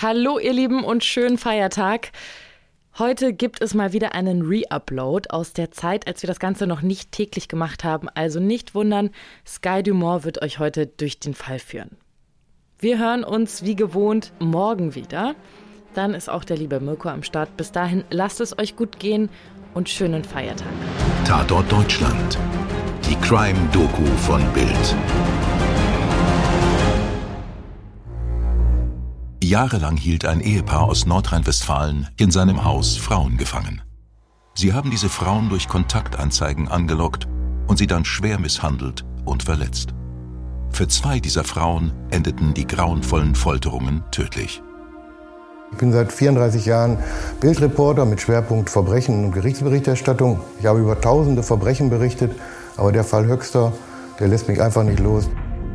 Hallo 0.00 0.38
ihr 0.38 0.52
Lieben 0.52 0.84
und 0.84 1.02
schönen 1.02 1.38
Feiertag. 1.38 2.12
Heute 2.98 3.32
gibt 3.32 3.60
es 3.60 3.74
mal 3.74 3.92
wieder 3.92 4.14
einen 4.14 4.42
Re-Upload 4.42 5.30
aus 5.30 5.54
der 5.54 5.72
Zeit, 5.72 6.06
als 6.06 6.22
wir 6.22 6.28
das 6.28 6.38
Ganze 6.38 6.68
noch 6.68 6.82
nicht 6.82 7.10
täglich 7.10 7.48
gemacht 7.48 7.82
haben. 7.82 8.08
Also 8.14 8.38
nicht 8.38 8.76
wundern, 8.76 9.10
Sky 9.44 9.82
Dumont 9.82 10.24
wird 10.24 10.40
euch 10.40 10.60
heute 10.60 10.86
durch 10.86 11.18
den 11.18 11.34
Fall 11.34 11.58
führen. 11.58 11.96
Wir 12.78 13.00
hören 13.00 13.24
uns 13.24 13.64
wie 13.64 13.74
gewohnt 13.74 14.32
morgen 14.38 14.94
wieder. 14.94 15.34
Dann 15.94 16.14
ist 16.14 16.30
auch 16.30 16.44
der 16.44 16.58
liebe 16.58 16.78
Mirko 16.78 17.08
am 17.08 17.24
Start. 17.24 17.56
Bis 17.56 17.72
dahin 17.72 18.04
lasst 18.08 18.40
es 18.40 18.56
euch 18.56 18.76
gut 18.76 19.00
gehen 19.00 19.28
und 19.74 19.88
schönen 19.88 20.22
Feiertag. 20.22 20.68
Tatort 21.24 21.72
Deutschland. 21.72 22.38
Die 23.04 23.16
Crime-Doku 23.16 24.04
von 24.18 24.44
Bild. 24.52 24.96
Jahrelang 29.48 29.96
hielt 29.96 30.26
ein 30.26 30.40
Ehepaar 30.40 30.82
aus 30.82 31.06
Nordrhein-Westfalen 31.06 32.08
in 32.18 32.30
seinem 32.30 32.64
Haus 32.64 32.98
Frauen 32.98 33.38
gefangen. 33.38 33.80
Sie 34.54 34.74
haben 34.74 34.90
diese 34.90 35.08
Frauen 35.08 35.48
durch 35.48 35.68
Kontaktanzeigen 35.68 36.68
angelockt 36.68 37.26
und 37.66 37.78
sie 37.78 37.86
dann 37.86 38.04
schwer 38.04 38.38
misshandelt 38.38 39.06
und 39.24 39.42
verletzt. 39.42 39.94
Für 40.70 40.86
zwei 40.86 41.18
dieser 41.18 41.44
Frauen 41.44 41.92
endeten 42.10 42.52
die 42.52 42.66
grauenvollen 42.66 43.34
Folterungen 43.34 44.02
tödlich. 44.10 44.62
Ich 45.72 45.78
bin 45.78 45.92
seit 45.92 46.12
34 46.12 46.66
Jahren 46.66 46.98
Bildreporter 47.40 48.04
mit 48.04 48.20
Schwerpunkt 48.20 48.68
Verbrechen 48.68 49.24
und 49.24 49.32
Gerichtsberichterstattung. 49.32 50.40
Ich 50.60 50.66
habe 50.66 50.80
über 50.80 51.00
tausende 51.00 51.42
Verbrechen 51.42 51.88
berichtet, 51.88 52.32
aber 52.76 52.92
der 52.92 53.04
Fall 53.04 53.26
Höxter, 53.26 53.72
der 54.20 54.28
lässt 54.28 54.46
mich 54.46 54.60
einfach 54.60 54.82
nicht 54.82 55.00
los. 55.00 55.26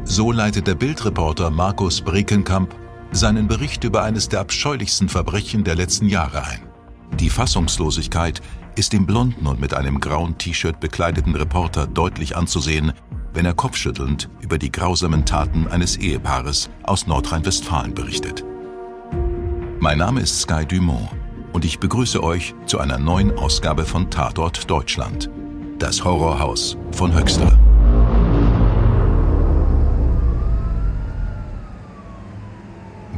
So 0.04 0.32
leitet 0.32 0.68
der 0.68 0.76
Bildreporter 0.76 1.50
Markus 1.50 2.02
Brekenkamp 2.02 2.76
seinen 3.16 3.48
Bericht 3.48 3.84
über 3.84 4.04
eines 4.04 4.30
der 4.30 4.40
abscheulichsten 4.40 5.08
Verbrechen 5.08 5.64
der 5.64 5.76
letzten 5.76 6.08
Jahre 6.08 6.44
ein. 6.44 6.62
Die 7.20 7.30
Fassungslosigkeit 7.30 8.42
ist 8.76 8.94
dem 8.94 9.06
blonden 9.06 9.46
und 9.46 9.60
mit 9.60 9.74
einem 9.74 10.00
grauen 10.00 10.38
T-Shirt 10.38 10.80
bekleideten 10.80 11.36
Reporter 11.36 11.86
deutlich 11.86 12.36
anzusehen, 12.36 12.94
wenn 13.34 13.46
er 13.46 13.54
kopfschüttelnd 13.54 14.30
über 14.42 14.58
die 14.58 14.72
grausamen 14.72 15.26
Taten 15.26 15.68
eines 15.68 15.98
Ehepaares 15.98 16.70
aus 16.84 17.08
Nordrhein-Westfalen 17.08 17.94
berichtet. 17.94 18.44
Mein 19.80 20.00
Name 20.00 20.22
ist 20.22 20.42
Sky 20.42 20.66
Dumont 20.66 21.10
und 21.52 21.66
ich 21.66 21.80
begrüße 21.80 22.22
euch 22.24 22.56
zu 22.66 22.80
einer 22.80 22.98
neuen 22.98 23.38
Ausgabe 23.38 23.86
von 23.86 24.10
Tatort 24.10 24.70
Deutschland. 24.70 25.30
Das 25.78 26.04
Horrorhaus 26.04 26.78
von 26.92 27.14
Höxter. 27.14 27.60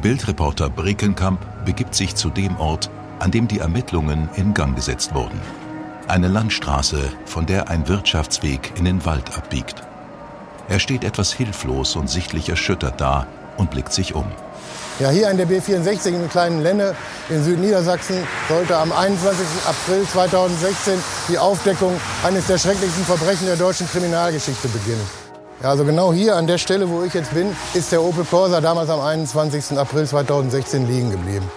Bildreporter 0.05 0.69
Brekenkamp 0.69 1.39
begibt 1.65 1.95
sich 1.95 2.13
zu 2.13 2.29
dem 2.29 2.59
Ort, 2.59 2.91
an 3.17 3.31
dem 3.31 3.47
die 3.47 3.57
Ermittlungen 3.57 4.29
in 4.35 4.53
Gang 4.53 4.75
gesetzt 4.75 5.15
wurden. 5.15 5.41
Eine 6.07 6.27
Landstraße, 6.27 7.11
von 7.25 7.47
der 7.47 7.69
ein 7.69 7.87
Wirtschaftsweg 7.87 8.73
in 8.75 8.85
den 8.85 9.03
Wald 9.07 9.35
abbiegt. 9.35 9.81
Er 10.69 10.77
steht 10.77 11.03
etwas 11.03 11.33
hilflos 11.33 11.95
und 11.95 12.07
sichtlich 12.07 12.49
erschüttert 12.49 13.01
da 13.01 13.25
und 13.57 13.71
blickt 13.71 13.93
sich 13.93 14.13
um. 14.13 14.25
Ja, 14.99 15.09
hier 15.09 15.27
an 15.27 15.37
der 15.37 15.47
B64 15.47 16.09
in 16.09 16.29
kleinen 16.29 16.61
Lenne 16.61 16.93
in 17.29 17.43
Südniedersachsen 17.43 18.17
sollte 18.47 18.77
am 18.77 18.91
21. 18.91 19.43
April 19.65 20.05
2016 20.05 20.99
die 21.29 21.39
Aufdeckung 21.39 21.99
eines 22.23 22.45
der 22.45 22.59
schrecklichsten 22.59 23.05
Verbrechen 23.05 23.47
der 23.47 23.55
deutschen 23.55 23.89
Kriminalgeschichte 23.89 24.67
beginnen. 24.67 25.24
Ja, 25.61 25.69
also 25.69 25.85
genau 25.85 26.11
hier 26.11 26.35
an 26.35 26.47
der 26.47 26.57
Stelle, 26.57 26.89
wo 26.89 27.03
ich 27.03 27.13
jetzt 27.13 27.33
bin, 27.33 27.55
ist 27.73 27.91
der 27.91 28.01
Opel 28.01 28.25
Corsa 28.25 28.59
damals 28.59 28.89
am 28.89 28.99
21. 28.99 29.77
April 29.77 30.05
2016 30.05 30.87
liegen 30.87 31.11
geblieben. 31.11 31.49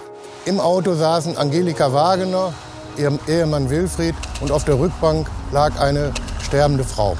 Im 0.45 0.59
Auto 0.59 0.95
saßen 0.95 1.37
Angelika 1.37 1.91
Wagener, 1.91 2.53
ihrem 2.97 3.19
Ehemann 3.27 3.69
Wilfried 3.69 4.15
und 4.39 4.51
auf 4.51 4.63
der 4.63 4.79
Rückbank 4.79 5.29
lag 5.51 5.77
eine 5.79 6.13
sterbende 6.41 6.85
Frau. 6.85 7.17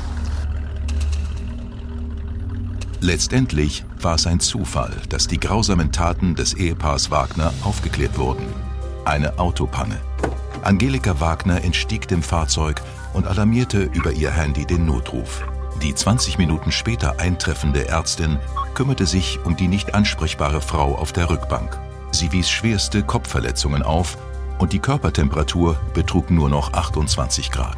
Letztendlich 3.01 3.85
war 4.01 4.16
es 4.16 4.25
ein 4.25 4.39
Zufall, 4.39 4.94
dass 5.09 5.28
die 5.28 5.39
grausamen 5.39 5.91
Taten 5.91 6.35
des 6.35 6.53
Ehepaars 6.53 7.12
Wagner 7.12 7.53
aufgeklärt 7.63 8.18
wurden. 8.18 8.45
Eine 9.06 9.38
Autopanne. 9.38 9.97
Angelika 10.62 11.19
Wagner 11.19 11.63
entstieg 11.63 12.07
dem 12.07 12.23
Fahrzeug 12.23 12.81
und 13.13 13.28
alarmierte 13.28 13.84
über 13.94 14.12
ihr 14.12 14.31
Handy 14.31 14.66
den 14.66 14.85
Notruf. 14.85 15.44
Die 15.81 15.95
20 15.95 16.38
Minuten 16.38 16.73
später 16.73 17.22
eintreffende 17.22 17.88
Ärztin 17.88 18.38
kümmerte 18.73 19.06
sich 19.06 19.40
um 19.45 19.56
die 19.56 19.69
nicht 19.69 19.95
ansprechbare 19.95 20.59
Frau 20.59 20.95
auf 20.95 21.13
der 21.13 21.29
Rückbank. 21.29 21.79
Sie 22.12 22.34
wies 22.34 22.50
schwerste 22.50 23.01
Kopfverletzungen 23.01 23.81
auf 23.81 24.18
und 24.57 24.73
die 24.73 24.79
Körpertemperatur 24.79 25.79
betrug 25.94 26.31
nur 26.31 26.50
noch 26.50 26.73
28 26.73 27.50
Grad. 27.50 27.78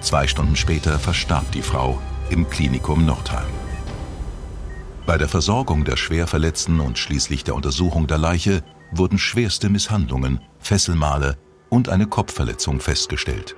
Zwei 0.00 0.26
Stunden 0.26 0.56
später 0.56 0.98
verstarb 0.98 1.50
die 1.52 1.62
Frau 1.62 1.98
im 2.28 2.50
Klinikum 2.50 3.06
Nordheim. 3.06 3.46
Bei 5.06 5.16
der 5.16 5.28
Versorgung 5.28 5.84
der 5.84 5.96
Schwerverletzten 5.96 6.80
und 6.80 6.98
schließlich 6.98 7.44
der 7.44 7.54
Untersuchung 7.54 8.06
der 8.06 8.18
Leiche 8.18 8.62
wurden 8.92 9.18
schwerste 9.18 9.70
Misshandlungen, 9.70 10.40
Fesselmale 10.58 11.38
und 11.70 11.88
eine 11.88 12.06
Kopfverletzung 12.06 12.80
festgestellt. 12.80 13.56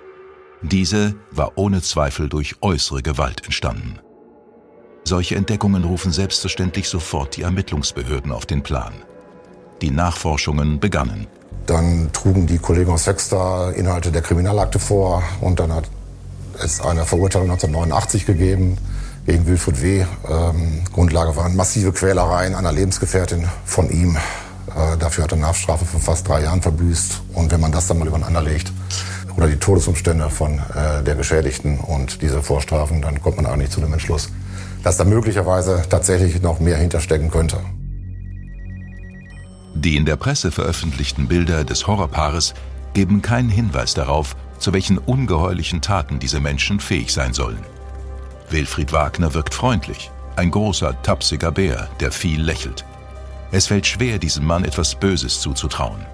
Diese 0.62 1.14
war 1.30 1.52
ohne 1.56 1.82
Zweifel 1.82 2.28
durch 2.28 2.56
äußere 2.62 3.02
Gewalt 3.02 3.44
entstanden. 3.44 4.00
Solche 5.04 5.36
Entdeckungen 5.36 5.84
rufen 5.84 6.12
selbstverständlich 6.12 6.88
sofort 6.88 7.36
die 7.36 7.42
Ermittlungsbehörden 7.42 8.32
auf 8.32 8.44
den 8.44 8.62
Plan. 8.62 8.92
Die 9.80 9.90
Nachforschungen 9.90 10.80
begannen. 10.80 11.28
Dann 11.66 12.10
trugen 12.12 12.46
die 12.46 12.58
Kollegen 12.58 12.90
aus 12.90 13.04
Sexter 13.04 13.72
Inhalte 13.74 14.10
der 14.10 14.22
Kriminalakte 14.22 14.78
vor 14.78 15.22
und 15.40 15.60
dann 15.60 15.72
hat 15.72 15.84
es 16.62 16.80
eine 16.80 17.04
Verurteilung 17.04 17.50
1989 17.50 18.26
gegeben 18.26 18.78
gegen 19.26 19.46
Wilfried 19.46 19.82
W. 19.82 20.04
Ähm, 20.28 20.82
Grundlage 20.92 21.36
waren 21.36 21.54
massive 21.54 21.92
Quälereien 21.92 22.54
einer 22.54 22.72
Lebensgefährtin 22.72 23.46
von 23.64 23.90
ihm. 23.90 24.16
Äh, 24.16 24.96
dafür 24.98 25.24
hat 25.24 25.32
er 25.32 25.38
eine 25.38 25.46
Haftstrafe 25.46 25.84
von 25.84 26.00
fast 26.00 26.26
drei 26.26 26.42
Jahren 26.42 26.62
verbüßt. 26.62 27.20
Und 27.34 27.52
wenn 27.52 27.60
man 27.60 27.70
das 27.70 27.86
dann 27.86 27.98
mal 27.98 28.08
übereinander 28.08 28.42
legt, 28.42 28.72
oder 29.38 29.46
die 29.46 29.56
Todesumstände 29.56 30.30
von 30.30 30.58
äh, 30.58 31.04
der 31.04 31.14
Geschädigten 31.14 31.78
und 31.78 32.22
diese 32.22 32.42
Vorstrafen, 32.42 33.00
dann 33.00 33.22
kommt 33.22 33.36
man 33.36 33.46
eigentlich 33.46 33.70
zu 33.70 33.80
dem 33.80 33.92
Entschluss, 33.92 34.30
dass 34.82 34.96
da 34.96 35.04
möglicherweise 35.04 35.84
tatsächlich 35.88 36.42
noch 36.42 36.58
mehr 36.58 36.76
hinterstecken 36.76 37.30
könnte. 37.30 37.60
Die 39.74 39.96
in 39.96 40.06
der 40.06 40.16
Presse 40.16 40.50
veröffentlichten 40.50 41.28
Bilder 41.28 41.62
des 41.62 41.86
Horrorpaares 41.86 42.54
geben 42.94 43.22
keinen 43.22 43.48
Hinweis 43.48 43.94
darauf, 43.94 44.34
zu 44.58 44.72
welchen 44.72 44.98
ungeheuerlichen 44.98 45.80
Taten 45.82 46.18
diese 46.18 46.40
Menschen 46.40 46.80
fähig 46.80 47.12
sein 47.12 47.32
sollen. 47.32 47.62
Wilfried 48.50 48.92
Wagner 48.92 49.34
wirkt 49.34 49.54
freundlich, 49.54 50.10
ein 50.34 50.50
großer, 50.50 51.00
tapsiger 51.02 51.52
Bär, 51.52 51.88
der 52.00 52.10
viel 52.10 52.42
lächelt. 52.42 52.84
Es 53.52 53.68
fällt 53.68 53.86
schwer, 53.86 54.18
diesem 54.18 54.44
Mann 54.44 54.64
etwas 54.64 54.96
Böses 54.96 55.40
zuzutrauen. 55.40 56.04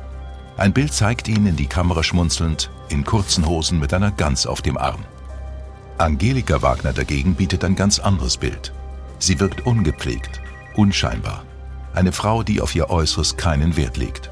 Ein 0.56 0.72
Bild 0.72 0.92
zeigt 0.92 1.26
ihn 1.26 1.46
in 1.46 1.56
die 1.56 1.66
Kamera 1.66 2.04
schmunzelnd, 2.04 2.70
in 2.88 3.04
kurzen 3.04 3.46
Hosen 3.46 3.80
mit 3.80 3.92
einer 3.92 4.12
Gans 4.12 4.46
auf 4.46 4.62
dem 4.62 4.78
Arm. 4.78 5.04
Angelika 5.98 6.62
Wagner 6.62 6.92
dagegen 6.92 7.34
bietet 7.34 7.64
ein 7.64 7.74
ganz 7.74 7.98
anderes 7.98 8.36
Bild. 8.36 8.72
Sie 9.18 9.40
wirkt 9.40 9.66
ungepflegt, 9.66 10.40
unscheinbar. 10.76 11.44
Eine 11.92 12.12
Frau, 12.12 12.44
die 12.44 12.60
auf 12.60 12.74
ihr 12.74 12.88
Äußeres 12.88 13.36
keinen 13.36 13.76
Wert 13.76 13.96
legt. 13.96 14.30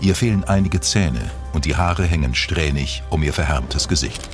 Ihr 0.00 0.14
fehlen 0.14 0.44
einige 0.44 0.80
Zähne 0.80 1.30
und 1.54 1.64
die 1.64 1.76
Haare 1.76 2.04
hängen 2.04 2.34
strähnig 2.34 3.02
um 3.08 3.22
ihr 3.22 3.32
verhärmtes 3.32 3.88
Gesicht. 3.88 4.28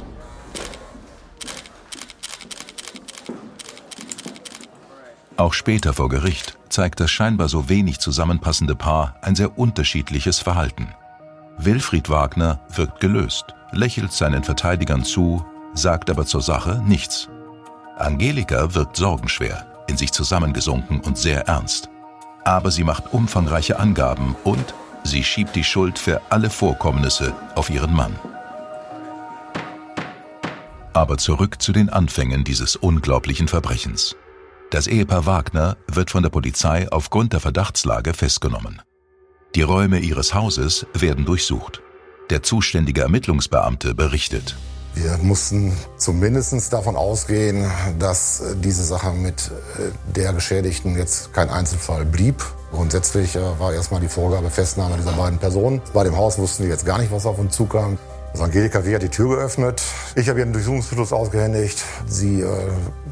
Auch 5.37 5.53
später 5.53 5.93
vor 5.93 6.09
Gericht 6.09 6.59
zeigt 6.69 6.99
das 7.01 7.11
scheinbar 7.11 7.49
so 7.49 7.69
wenig 7.69 8.01
zusammenpassende 8.01 8.75
Paar 8.75 9.17
ein 9.23 9.35
sehr 9.37 9.59
unterschiedliches 9.59 10.41
Verhalten. 10.41 10.95
Wilfried 11.65 12.11
Wagner 12.11 12.61
wirkt 12.75 12.99
gelöst, 13.01 13.45
lächelt 13.71 14.13
seinen 14.13 14.43
Verteidigern 14.43 15.05
zu, 15.05 15.45
sagt 15.75 16.11
aber 16.11 16.27
zur 16.27 16.43
Sache 16.43 16.83
nichts. 16.85 17.29
Angelika 17.97 18.75
wirkt 18.75 18.97
sorgenschwer, 18.97 19.67
in 19.87 19.97
sich 19.97 20.13
zusammengesunken 20.13 21.01
und 21.01 21.17
sehr 21.17 21.47
ernst. 21.47 21.89
Aber 22.45 22.73
sie 22.73 22.83
macht 22.83 23.13
umfangreiche 23.13 23.79
Angaben 23.79 24.35
und 24.43 24.75
sie 25.05 25.23
schiebt 25.23 25.55
die 25.55 25.63
Schuld 25.63 25.99
für 25.99 26.21
alle 26.31 26.51
Vorkommnisse 26.51 27.33
auf 27.55 27.71
ihren 27.71 27.95
Mann. 27.95 28.19
Aber 30.95 31.17
zurück 31.17 31.63
zu 31.63 31.73
den 31.73 31.91
Anfängen 31.91 32.43
dieses 32.43 32.75
unglaublichen 32.75 33.47
Verbrechens. 33.47 34.17
Das 34.71 34.89
Ehepaar 34.89 35.27
Wagner 35.27 35.77
wird 35.87 36.11
von 36.11 36.23
der 36.23 36.31
Polizei 36.31 36.91
aufgrund 36.91 37.35
der 37.35 37.41
Verdachtslage 37.41 38.15
festgenommen. 38.15 38.83
Die 39.55 39.61
Räume 39.61 39.99
ihres 39.99 40.33
Hauses 40.33 40.87
werden 40.95 41.27
durchsucht. 41.27 41.83
Der 42.31 42.43
zuständige 42.43 43.03
Ermittlungsbeamte 43.03 43.95
berichtet. 43.95 44.57
Wir 44.95 45.19
mussten 45.19 45.77
zumindest 45.99 46.73
davon 46.73 46.97
ausgehen, 46.97 47.71
dass 47.99 48.43
diese 48.65 48.83
Sache 48.83 49.11
mit 49.13 49.51
der 50.17 50.33
Geschädigten 50.33 50.97
jetzt 50.97 51.35
kein 51.35 51.51
Einzelfall 51.51 52.07
blieb. 52.07 52.43
Grundsätzlich 52.71 53.35
war 53.35 53.75
erstmal 53.75 54.01
die 54.01 54.09
Vorgabe 54.09 54.49
Festnahme 54.49 54.97
dieser 54.97 55.13
beiden 55.13 55.39
Personen. 55.39 55.83
Bei 55.93 56.05
dem 56.05 56.17
Haus 56.17 56.39
wussten 56.39 56.63
wir 56.63 56.71
jetzt 56.71 56.87
gar 56.87 56.99
nicht, 56.99 57.13
was 57.13 57.27
auf 57.27 57.39
uns 57.39 57.55
zukam. 57.55 57.99
Also 58.33 58.45
Angelika 58.45 58.87
W. 58.87 58.95
hat 58.95 59.03
die 59.03 59.11
Tür 59.11 59.37
geöffnet. 59.37 59.83
Ich 60.17 60.31
habe 60.31 60.39
ihr 60.39 60.47
einen 60.47 60.55
Durchsuchungsbeschluss 60.55 61.13
ausgehändigt. 61.13 61.85
Sie 62.07 62.41
äh, 62.41 62.49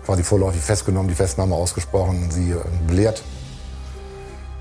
quasi 0.06 0.22
vorläufig 0.22 0.62
festgenommen, 0.62 1.08
die 1.08 1.14
Festnahme 1.14 1.54
ausgesprochen, 1.54 2.31
sie 2.31 2.52
äh, 2.52 2.56
belehrt. 2.87 3.22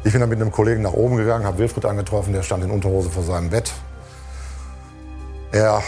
Ich 0.03 0.11
bin 0.13 0.21
dann 0.21 0.29
mit 0.29 0.41
einem 0.41 0.51
Kollegen 0.51 0.81
nach 0.81 0.93
oben 0.93 1.17
gegangen, 1.17 1.45
habe 1.45 1.57
Wilfried 1.57 1.85
angetroffen, 1.85 2.31
der 2.31 2.43
stand 2.43 2.63
in 2.63 2.71
Unterhose 2.71 3.09
vor 3.09 3.23
seinem 3.23 3.49
Bett. 3.49 3.71
Er 5.51 5.83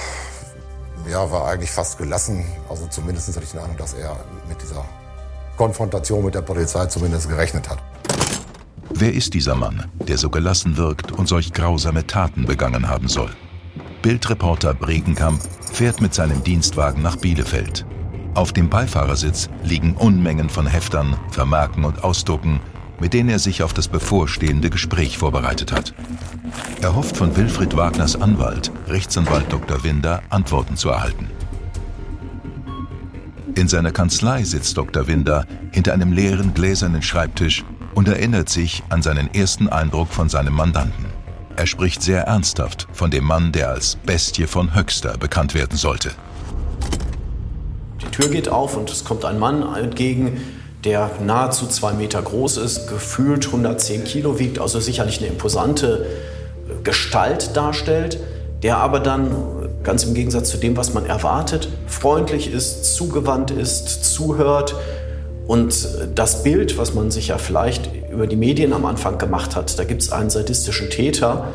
ja, 1.10 1.32
war 1.32 1.48
eigentlich 1.48 1.72
fast 1.72 1.98
gelassen. 1.98 2.44
Also 2.70 2.88
zumindest 2.88 3.30
hatte 3.30 3.44
ich 3.44 3.52
den 3.52 3.62
Eindruck, 3.62 3.78
dass 3.78 3.94
er 3.94 4.18
mit 4.50 4.62
dieser 4.62 4.86
Konfrontation 5.56 6.26
mit 6.26 6.36
der 6.36 6.42
Polizei 6.42 6.86
zumindest 6.88 7.30
gerechnet 7.30 7.70
hat. 7.70 7.80
Wer 8.90 9.14
ist 9.14 9.34
dieser 9.34 9.56
Mann, 9.56 9.90
der 10.08 10.18
so 10.18 10.30
gelassen 10.30 10.76
wirkt 10.76 11.12
und 11.12 11.28
solch 11.28 11.54
grausame 11.54 12.06
Taten 12.06 12.46
begangen 12.46 12.90
haben 12.90 13.08
soll? 13.08 13.30
Bildreporter 14.02 14.74
Bregenkamp 14.74 15.42
fährt 15.72 16.02
mit 16.02 16.14
seinem 16.14 16.44
Dienstwagen 16.44 17.02
nach 17.02 17.16
Bielefeld. 17.16 17.86
Auf 18.34 18.52
dem 18.52 18.70
Beifahrersitz 18.70 19.50
liegen 19.64 19.96
Unmengen 19.96 20.50
von 20.50 20.68
Heftern, 20.68 21.16
Vermerken 21.32 21.86
und 21.86 22.04
Ausdrucken, 22.04 22.60
mit 23.02 23.14
denen 23.14 23.30
er 23.30 23.40
sich 23.40 23.64
auf 23.64 23.74
das 23.74 23.88
bevorstehende 23.88 24.70
Gespräch 24.70 25.18
vorbereitet 25.18 25.72
hat. 25.72 25.94
Er 26.82 26.96
hofft 26.96 27.18
von 27.18 27.36
Wilfried 27.36 27.76
Wagners 27.76 28.16
Anwalt, 28.16 28.72
Rechtsanwalt 28.88 29.52
Dr. 29.52 29.84
Winder, 29.84 30.22
Antworten 30.30 30.78
zu 30.78 30.90
erhalten. 30.90 31.28
In 33.56 33.68
seiner 33.68 33.92
Kanzlei 33.92 34.44
sitzt 34.44 34.78
Dr. 34.78 35.08
Winder 35.08 35.46
hinter 35.72 35.94
einem 35.94 36.14
leeren 36.14 36.54
gläsernen 36.54 37.02
Schreibtisch 37.02 37.66
und 37.96 38.08
erinnert 38.08 38.50
sich 38.50 38.84
an 38.90 39.02
seinen 39.02 39.34
ersten 39.34 39.68
Eindruck 39.68 40.10
von 40.10 40.30
seinem 40.30 40.54
Mandanten. 40.54 41.06
Er 41.56 41.68
spricht 41.68 42.02
sehr 42.02 42.24
ernsthaft 42.24 42.88
von 42.94 43.12
dem 43.12 43.26
Mann, 43.26 43.52
der 43.52 43.72
als 43.72 43.96
Bestie 43.96 44.48
von 44.48 44.74
Höxter 44.76 45.18
bekannt 45.18 45.54
werden 45.54 45.78
sollte. 45.78 46.12
Die 48.02 48.10
Tür 48.12 48.30
geht 48.30 48.48
auf 48.48 48.78
und 48.78 48.90
es 48.90 49.04
kommt 49.04 49.26
ein 49.26 49.38
Mann 49.38 49.64
entgegen, 49.76 50.40
der 50.84 51.12
nahezu 51.24 51.68
zwei 51.68 51.94
Meter 51.94 52.22
groß 52.22 52.58
ist, 52.58 52.88
gefühlt 52.88 53.46
110 53.46 54.04
Kilo 54.04 54.40
wiegt, 54.40 54.60
also 54.60 54.80
sicherlich 54.80 55.20
eine 55.20 55.28
imposante 55.28 56.06
Gestalt 56.84 57.56
darstellt, 57.56 58.20
der 58.64 58.78
aber 58.78 59.00
dann 59.00 59.36
ganz 59.84 60.04
im 60.04 60.14
Gegensatz 60.14 60.50
zu 60.50 60.58
dem, 60.58 60.78
was 60.78 60.94
man 60.94 61.06
erwartet, 61.06 61.70
freundlich 61.88 62.52
ist, 62.52 62.96
zugewandt 62.96 63.52
ist, 63.52 64.06
zuhört 64.06 64.76
und 65.48 65.88
das 66.16 66.44
Bild, 66.44 66.78
was 66.78 66.94
man 66.94 67.12
sich 67.12 67.30
ja 67.30 67.38
vielleicht 67.38 67.90
über 68.12 68.28
die 68.28 68.36
Medien 68.36 68.74
am 68.74 68.86
Anfang 68.86 69.18
gemacht 69.18 69.56
hat, 69.56 69.78
da 69.78 69.84
gibt 69.84 70.02
es 70.02 70.12
einen 70.12 70.30
sadistischen 70.30 70.90
Täter, 70.90 71.48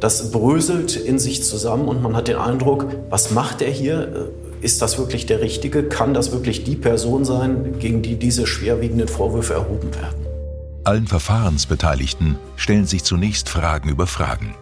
das 0.00 0.30
bröselt 0.32 0.96
in 0.96 1.18
sich 1.18 1.44
zusammen 1.44 1.88
und 1.88 2.02
man 2.02 2.16
hat 2.16 2.28
den 2.28 2.36
Eindruck, 2.36 2.86
was 3.10 3.30
macht 3.30 3.62
er 3.62 3.70
hier? 3.70 4.30
Ist 4.60 4.82
das 4.82 4.98
wirklich 4.98 5.26
der 5.26 5.40
Richtige? 5.40 5.84
Kann 5.84 6.14
das 6.14 6.32
wirklich 6.32 6.64
die 6.64 6.76
Person 6.76 7.24
sein, 7.24 7.78
gegen 7.78 8.02
die 8.02 8.16
diese 8.16 8.46
schwerwiegenden 8.46 9.08
Vorwürfe 9.08 9.54
erhoben 9.54 9.94
werden? 9.94 10.26
Allen 10.84 11.06
Verfahrensbeteiligten 11.06 12.36
stellen 12.56 12.86
sich 12.86 13.04
zunächst 13.04 13.48
Fragen 13.48 13.88
über 13.88 14.06
Fragen. 14.06 14.54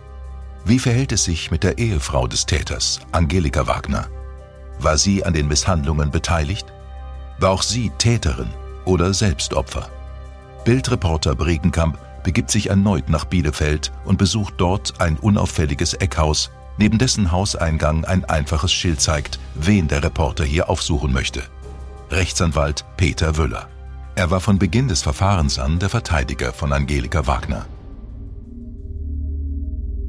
Wie 0.64 0.78
verhält 0.78 1.12
es 1.12 1.24
sich 1.24 1.50
mit 1.50 1.64
der 1.64 1.78
Ehefrau 1.78 2.28
des 2.28 2.46
Täters, 2.46 3.00
Angelika 3.10 3.66
Wagner? 3.66 4.06
War 4.78 4.98
sie 4.98 5.24
an 5.24 5.34
den 5.34 5.48
Misshandlungen 5.48 6.10
beteiligt? 6.10 6.72
War 7.38 7.50
auch 7.50 7.62
sie 7.62 7.90
Täterin 7.98 8.50
oder 8.84 9.12
Selbstopfer? 9.12 9.88
Bildreporter 10.64 11.34
Bregenkamp 11.34 11.98
begibt 12.22 12.50
sich 12.52 12.70
erneut 12.70 13.08
nach 13.08 13.24
Bielefeld 13.24 13.90
und 14.04 14.18
besucht 14.18 14.54
dort 14.58 15.00
ein 15.00 15.16
unauffälliges 15.16 15.94
Eckhaus, 15.94 16.50
neben 16.78 16.98
dessen 16.98 17.32
Hauseingang 17.32 18.04
ein 18.04 18.24
einfaches 18.24 18.72
Schild 18.72 19.00
zeigt, 19.00 19.38
wen 19.54 19.88
der 19.88 20.02
Reporter 20.02 20.44
hier 20.44 20.68
aufsuchen 20.68 21.12
möchte. 21.12 21.42
Rechtsanwalt 22.10 22.84
Peter 22.96 23.36
Wöller. 23.36 23.68
Er 24.14 24.30
war 24.30 24.40
von 24.40 24.58
Beginn 24.58 24.88
des 24.88 25.02
Verfahrens 25.02 25.58
an 25.58 25.78
der 25.78 25.88
Verteidiger 25.88 26.52
von 26.52 26.72
Angelika 26.72 27.26
Wagner. 27.26 27.66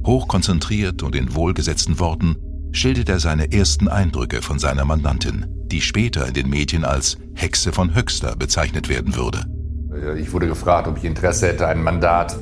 Hochkonzentriert 0.05 1.01
und 1.01 1.15
in 1.15 1.33
wohlgesetzten 1.33 1.99
Worten 1.99 2.35
schildert 2.73 3.07
er 3.07 3.19
seine 3.19 3.53
ersten 3.53 3.87
Eindrücke 3.87 4.41
von 4.41 4.59
seiner 4.59 4.83
Mandantin, 4.83 5.45
die 5.67 5.79
später 5.79 6.27
in 6.27 6.33
den 6.33 6.49
Medien 6.49 6.83
als 6.83 7.17
Hexe 7.35 7.71
von 7.71 7.95
Höxter 7.95 8.35
bezeichnet 8.35 8.89
werden 8.89 9.15
würde. 9.15 9.45
Ich 10.17 10.33
wurde 10.33 10.47
gefragt, 10.47 10.87
ob 10.87 10.97
ich 10.97 11.05
Interesse 11.05 11.47
hätte, 11.47 11.67
ein 11.67 11.83
Mandat 11.83 12.35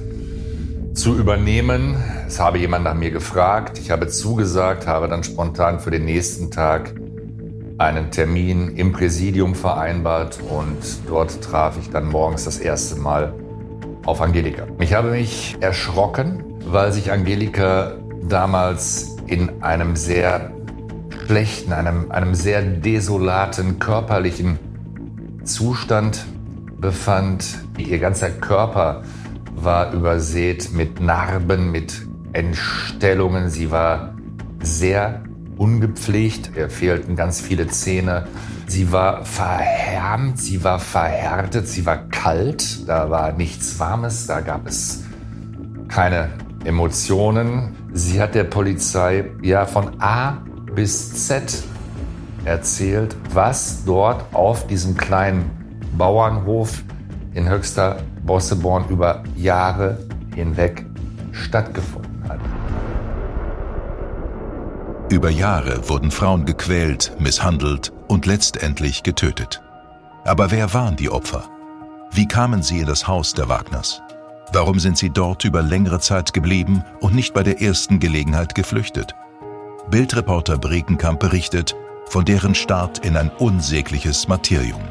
zu 0.93 1.15
übernehmen. 1.15 1.95
Es 2.27 2.39
habe 2.39 2.57
jemand 2.57 2.83
nach 2.83 2.93
mir 2.93 3.11
gefragt. 3.11 3.77
Ich 3.79 3.91
habe 3.91 4.07
zugesagt, 4.07 4.87
habe 4.87 5.07
dann 5.07 5.23
spontan 5.23 5.79
für 5.79 5.91
den 5.91 6.05
nächsten 6.05 6.51
Tag 6.51 6.93
einen 7.77 8.11
Termin 8.11 8.75
im 8.75 8.91
Präsidium 8.91 9.55
vereinbart 9.55 10.39
und 10.49 10.77
dort 11.07 11.41
traf 11.41 11.77
ich 11.79 11.89
dann 11.89 12.07
morgens 12.07 12.45
das 12.45 12.59
erste 12.59 12.95
Mal 12.95 13.33
auf 14.05 14.21
Angelika. 14.21 14.67
Ich 14.79 14.93
habe 14.93 15.11
mich 15.11 15.57
erschrocken, 15.61 16.43
weil 16.65 16.91
sich 16.91 17.11
Angelika 17.11 17.93
damals 18.27 19.15
in 19.27 19.63
einem 19.63 19.95
sehr 19.95 20.51
schlechten, 21.25 21.73
einem, 21.73 22.11
einem 22.11 22.35
sehr 22.35 22.61
desolaten 22.61 23.79
körperlichen 23.79 24.59
Zustand 25.43 26.25
befand. 26.79 27.59
Ihr 27.77 27.99
ganzer 27.99 28.29
Körper 28.29 29.01
war 29.55 29.93
übersät 29.93 30.71
mit 30.73 30.99
Narben, 30.99 31.71
mit 31.71 32.07
Entstellungen. 32.33 33.49
Sie 33.49 33.71
war 33.71 34.15
sehr 34.61 35.23
ungepflegt. 35.57 36.51
Ihr 36.55 36.69
fehlten 36.69 37.15
ganz 37.15 37.41
viele 37.41 37.67
Zähne. 37.67 38.27
Sie 38.67 38.91
war 38.91 39.25
verhärmt, 39.25 40.39
sie 40.39 40.63
war 40.63 40.79
verhärtet, 40.79 41.67
sie 41.67 41.85
war 41.85 42.09
kalt. 42.09 42.87
Da 42.87 43.09
war 43.09 43.33
nichts 43.33 43.79
Warmes, 43.79 44.27
da 44.27 44.39
gab 44.39 44.67
es 44.67 45.03
keine 45.89 46.29
Emotionen. 46.63 47.75
Sie 47.91 48.21
hat 48.21 48.33
der 48.33 48.45
Polizei 48.45 49.31
ja 49.41 49.65
von 49.65 50.01
A 50.01 50.37
bis 50.73 51.27
Z 51.27 51.63
erzählt, 52.45 53.15
was 53.33 53.83
dort 53.85 54.23
auf 54.33 54.67
diesem 54.67 54.95
kleinen 54.95 55.51
Bauernhof 55.97 56.83
in 57.33 57.49
Höchster 57.49 57.97
Bosseborn 58.23 58.87
über 58.89 59.23
Jahre 59.35 59.97
hinweg 60.35 60.85
stattgefunden 61.31 62.23
hat. 62.27 62.39
Über 65.11 65.29
Jahre 65.29 65.89
wurden 65.89 66.11
Frauen 66.11 66.45
gequält, 66.45 67.13
misshandelt 67.19 67.91
und 68.07 68.25
letztendlich 68.25 69.03
getötet. 69.03 69.61
Aber 70.23 70.51
wer 70.51 70.73
waren 70.73 70.95
die 70.95 71.09
Opfer? 71.09 71.43
Wie 72.11 72.27
kamen 72.27 72.61
sie 72.61 72.79
in 72.79 72.87
das 72.87 73.07
Haus 73.07 73.33
der 73.33 73.49
Wagners? 73.49 74.01
Warum 74.53 74.79
sind 74.79 74.97
sie 74.97 75.09
dort 75.09 75.45
über 75.45 75.61
längere 75.61 75.99
Zeit 75.99 76.33
geblieben 76.33 76.83
und 76.99 77.15
nicht 77.15 77.33
bei 77.33 77.43
der 77.43 77.61
ersten 77.61 77.99
Gelegenheit 77.99 78.53
geflüchtet? 78.53 79.15
Bildreporter 79.89 80.57
Bregenkamp 80.57 81.19
berichtet 81.19 81.75
von 82.05 82.25
deren 82.25 82.53
Start 82.53 83.05
in 83.05 83.15
ein 83.15 83.31
unsägliches 83.39 84.27
Martyrium. 84.27 84.81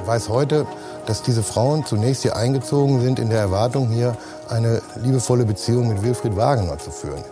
Ich 0.00 0.06
weiß 0.06 0.28
heute, 0.28 0.66
dass 1.08 1.22
diese 1.22 1.42
Frauen 1.42 1.86
zunächst 1.86 2.22
hier 2.22 2.36
eingezogen 2.36 3.00
sind 3.00 3.18
in 3.18 3.30
der 3.30 3.40
Erwartung, 3.40 3.88
hier 3.88 4.14
eine 4.50 4.82
liebevolle 5.02 5.46
Beziehung 5.46 5.88
mit 5.88 6.02
Wilfried 6.02 6.36
Wagner 6.36 6.78
zu 6.78 6.90
führen. 6.90 7.24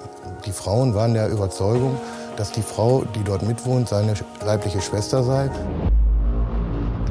Die 0.46 0.52
Frauen 0.52 0.94
waren 0.94 1.12
der 1.12 1.28
Überzeugung, 1.28 1.98
dass 2.38 2.52
die 2.52 2.62
Frau, 2.62 3.04
die 3.14 3.22
dort 3.22 3.42
mitwohnt, 3.42 3.90
seine 3.90 4.14
leibliche 4.44 4.80
Schwester 4.80 5.22
sei. 5.22 5.50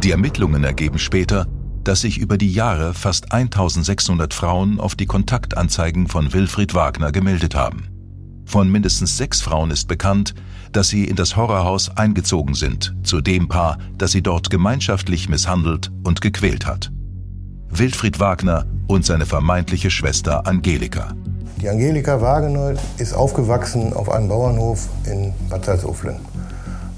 Die 0.03 0.09
Ermittlungen 0.09 0.63
ergeben 0.63 0.97
später, 0.97 1.45
dass 1.83 2.01
sich 2.01 2.17
über 2.17 2.35
die 2.35 2.51
Jahre 2.51 2.95
fast 2.95 3.31
1600 3.31 4.33
Frauen 4.33 4.79
auf 4.79 4.95
die 4.95 5.05
Kontaktanzeigen 5.05 6.07
von 6.07 6.33
Wilfried 6.33 6.73
Wagner 6.73 7.11
gemeldet 7.11 7.53
haben. 7.53 7.94
Von 8.45 8.71
mindestens 8.71 9.17
sechs 9.17 9.41
Frauen 9.41 9.71
ist 9.71 9.87
bekannt, 9.87 10.35
dass 10.71 10.89
sie 10.89 11.05
in 11.05 11.15
das 11.15 11.35
Horrorhaus 11.35 11.95
eingezogen 11.97 12.53
sind, 12.53 12.95
zu 13.03 13.21
dem 13.21 13.47
Paar, 13.47 13.77
das 13.97 14.11
sie 14.11 14.21
dort 14.21 14.49
gemeinschaftlich 14.49 15.29
misshandelt 15.29 15.91
und 16.03 16.21
gequält 16.21 16.65
hat. 16.65 16.91
Wilfried 17.69 18.19
Wagner 18.19 18.65
und 18.87 19.05
seine 19.05 19.25
vermeintliche 19.25 19.89
Schwester 19.89 20.45
Angelika. 20.47 21.13
Die 21.61 21.69
Angelika 21.69 22.21
Wagner 22.21 22.73
ist 22.97 23.13
aufgewachsen 23.13 23.93
auf 23.93 24.09
einem 24.09 24.27
Bauernhof 24.27 24.87
in 25.05 25.33
Bad 25.49 25.65
Salzuflen. 25.65 26.17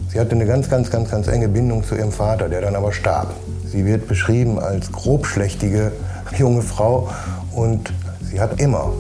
Sie 0.10 0.20
hatte 0.20 0.32
eine 0.32 0.46
ganz, 0.46 0.70
ganz, 0.70 0.89
ganz, 0.89 1.10
ganz 1.12 1.27
enge 1.27 1.48
Bindung 1.48 1.84
zu 1.84 1.96
ihrem 1.96 2.12
Vater, 2.12 2.50
der 2.50 2.62
dann 2.62 2.75
aber 2.75 2.92
starb. 2.92 3.34
Sie 3.66 3.86
wird 3.86 4.08
beschrieben 4.08 4.60
als 4.60 4.92
grobschlächtige 4.92 5.92
junge 6.38 6.62
Frau 6.62 7.10
und 7.54 7.94
sie 8.22 8.39
hat 8.39 8.60
immer 8.60 8.92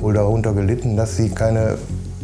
wohl 0.00 0.14
darunter 0.14 0.52
gelitten, 0.52 0.96
dass 0.96 1.16
sie 1.16 1.30
keine 1.30 1.78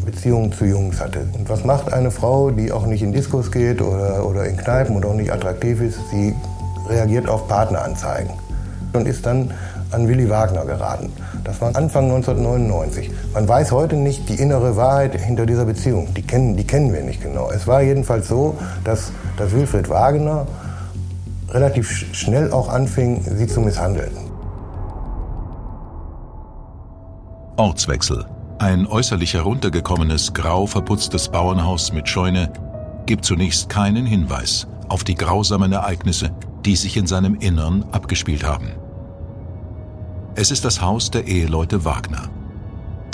Beziehungen 0.04 0.52
zu 0.52 0.64
Jungs 0.64 1.00
hatte. 1.00 1.26
Und 1.32 1.48
was 1.48 1.64
macht 1.64 1.92
eine 1.92 2.10
Frau, 2.10 2.50
die 2.50 2.72
auch 2.72 2.86
nicht 2.86 3.02
in 3.02 3.12
Diskos 3.12 3.50
geht 3.50 3.82
oder, 3.82 4.26
oder 4.26 4.46
in 4.46 4.56
Kneipen 4.56 4.96
und 4.96 5.04
auch 5.04 5.14
nicht 5.14 5.32
attraktiv 5.32 5.80
ist? 5.80 5.98
Sie 6.10 6.34
reagiert 6.88 7.28
auf 7.28 7.48
Partneranzeigen 7.48 8.30
und 8.92 9.06
ist 9.06 9.26
dann 9.26 9.52
an 9.90 10.08
Willy 10.08 10.28
Wagner 10.28 10.64
geraten. 10.64 11.12
Das 11.44 11.60
war 11.60 11.68
Anfang 11.76 12.04
1999. 12.06 13.10
Man 13.32 13.46
weiß 13.46 13.70
heute 13.72 13.96
nicht 13.96 14.28
die 14.28 14.34
innere 14.34 14.76
Wahrheit 14.76 15.14
hinter 15.14 15.46
dieser 15.46 15.64
Beziehung. 15.64 16.12
Die 16.14 16.22
kennen, 16.22 16.56
die 16.56 16.66
kennen 16.66 16.92
wir 16.92 17.02
nicht 17.02 17.22
genau. 17.22 17.50
Es 17.50 17.66
war 17.66 17.82
jedenfalls 17.82 18.28
so, 18.28 18.56
dass, 18.84 19.12
dass 19.36 19.52
Wilfried 19.52 19.88
Wagner 19.88 20.46
relativ 21.50 21.88
schnell 22.12 22.50
auch 22.52 22.68
anfing, 22.68 23.22
sie 23.36 23.46
zu 23.46 23.60
misshandeln. 23.60 24.25
Ortswechsel. 27.56 28.26
Ein 28.58 28.86
äußerlich 28.86 29.34
heruntergekommenes, 29.34 30.34
grau 30.34 30.66
verputztes 30.66 31.28
Bauernhaus 31.28 31.92
mit 31.92 32.08
Scheune 32.08 32.52
gibt 33.06 33.24
zunächst 33.24 33.68
keinen 33.68 34.04
Hinweis 34.04 34.66
auf 34.88 35.04
die 35.04 35.14
grausamen 35.14 35.72
Ereignisse, 35.72 36.30
die 36.64 36.76
sich 36.76 36.96
in 36.96 37.06
seinem 37.06 37.36
Innern 37.36 37.84
abgespielt 37.92 38.44
haben. 38.44 38.72
Es 40.34 40.50
ist 40.50 40.64
das 40.64 40.82
Haus 40.82 41.10
der 41.10 41.26
Eheleute 41.26 41.84
Wagner. 41.84 42.28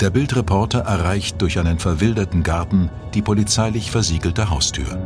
Der 0.01 0.09
Bildreporter 0.09 0.79
erreicht 0.79 1.41
durch 1.41 1.57
einen 1.57 1.79
verwilderten 1.79 2.43
Garten 2.43 2.89
die 3.13 3.21
polizeilich 3.21 3.91
versiegelte 3.91 4.49
Haustür. 4.49 4.97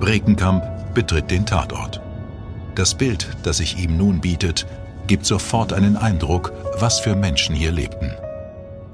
Brekenkamp 0.00 0.94
betritt 0.94 1.30
den 1.30 1.44
Tatort. 1.44 2.00
Das 2.76 2.94
Bild, 2.94 3.28
das 3.42 3.58
sich 3.58 3.78
ihm 3.78 3.98
nun 3.98 4.20
bietet, 4.20 4.66
gibt 5.06 5.26
sofort 5.26 5.74
einen 5.74 5.96
Eindruck, 5.96 6.52
was 6.78 7.00
für 7.00 7.14
Menschen 7.14 7.54
hier 7.54 7.72
lebten. 7.72 8.13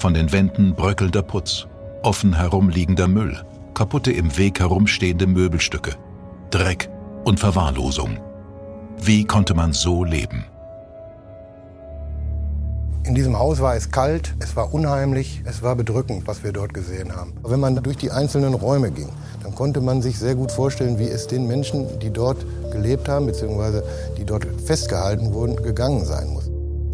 Von 0.00 0.14
den 0.14 0.33
Wänden 0.33 0.75
bröckelnder 0.75 1.21
Putz, 1.21 1.66
offen 2.02 2.35
herumliegender 2.35 3.07
Müll, 3.07 3.37
kaputte 3.75 4.11
im 4.11 4.35
Weg 4.38 4.59
herumstehende 4.59 5.26
Möbelstücke, 5.26 5.95
Dreck 6.50 6.88
und 7.25 7.38
Verwahrlosung. 7.38 8.16
Wie 8.99 9.26
konnte 9.26 9.52
man 9.52 9.75
so 9.75 10.02
leben? 10.02 10.47
In 13.04 13.14
diesem 13.14 13.38
Haus 13.38 13.61
war 13.61 13.76
es 13.76 13.90
kalt, 13.90 14.35
es 14.38 14.57
war 14.57 14.73
unheimlich, 14.73 15.42
es 15.45 15.62
war 15.62 15.76
bedrückend, 15.76 16.26
was 16.26 16.42
wir 16.42 16.52
dort 16.52 16.73
gesehen 16.73 17.14
haben. 17.14 17.35
Wenn 17.42 17.61
man 17.61 17.76
durch 17.83 17.99
die 17.99 18.11
einzelnen 18.11 18.54
Räume 18.54 18.90
ging, 18.90 19.11
dann 19.42 19.54
konnte 19.54 19.83
man 19.83 20.00
sich 20.00 20.19
sehr 20.19 20.35
gut 20.35 20.50
vorstellen, 20.50 20.99
wie 20.99 21.09
es 21.09 21.26
den 21.26 21.47
Menschen, 21.47 21.99
die 21.99 22.11
dort 22.11 22.38
gelebt 22.73 23.07
haben, 23.07 23.26
beziehungsweise 23.26 23.85
die 24.16 24.25
dort 24.25 24.47
festgehalten 24.64 25.35
wurden, 25.35 25.57
gegangen 25.57 26.07
sein 26.07 26.28
muss. 26.28 26.50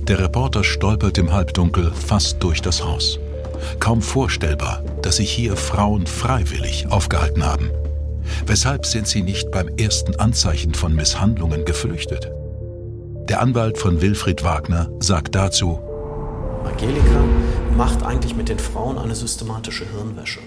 Der 0.08 0.20
Reporter 0.20 0.62
stolpert 0.62 1.18
im 1.18 1.32
Halbdunkel 1.32 1.90
fast 1.90 2.40
durch 2.40 2.62
das 2.62 2.84
Haus. 2.84 3.18
Kaum 3.80 4.00
vorstellbar, 4.00 4.84
dass 5.02 5.16
sich 5.16 5.32
hier 5.32 5.56
Frauen 5.56 6.06
freiwillig 6.06 6.86
aufgehalten 6.88 7.44
haben. 7.44 7.70
Weshalb 8.46 8.86
sind 8.86 9.08
sie 9.08 9.22
nicht 9.22 9.50
beim 9.50 9.66
ersten 9.66 10.14
Anzeichen 10.14 10.74
von 10.74 10.94
Misshandlungen 10.94 11.64
geflüchtet? 11.64 12.30
Der 13.28 13.40
Anwalt 13.40 13.78
von 13.78 14.00
Wilfried 14.00 14.44
Wagner 14.44 14.88
sagt 15.00 15.34
dazu, 15.34 15.80
Angelika 16.64 17.24
macht 17.76 18.04
eigentlich 18.04 18.36
mit 18.36 18.48
den 18.48 18.60
Frauen 18.60 18.98
eine 18.98 19.16
systematische 19.16 19.86
Hirnwäsche. 19.90 20.40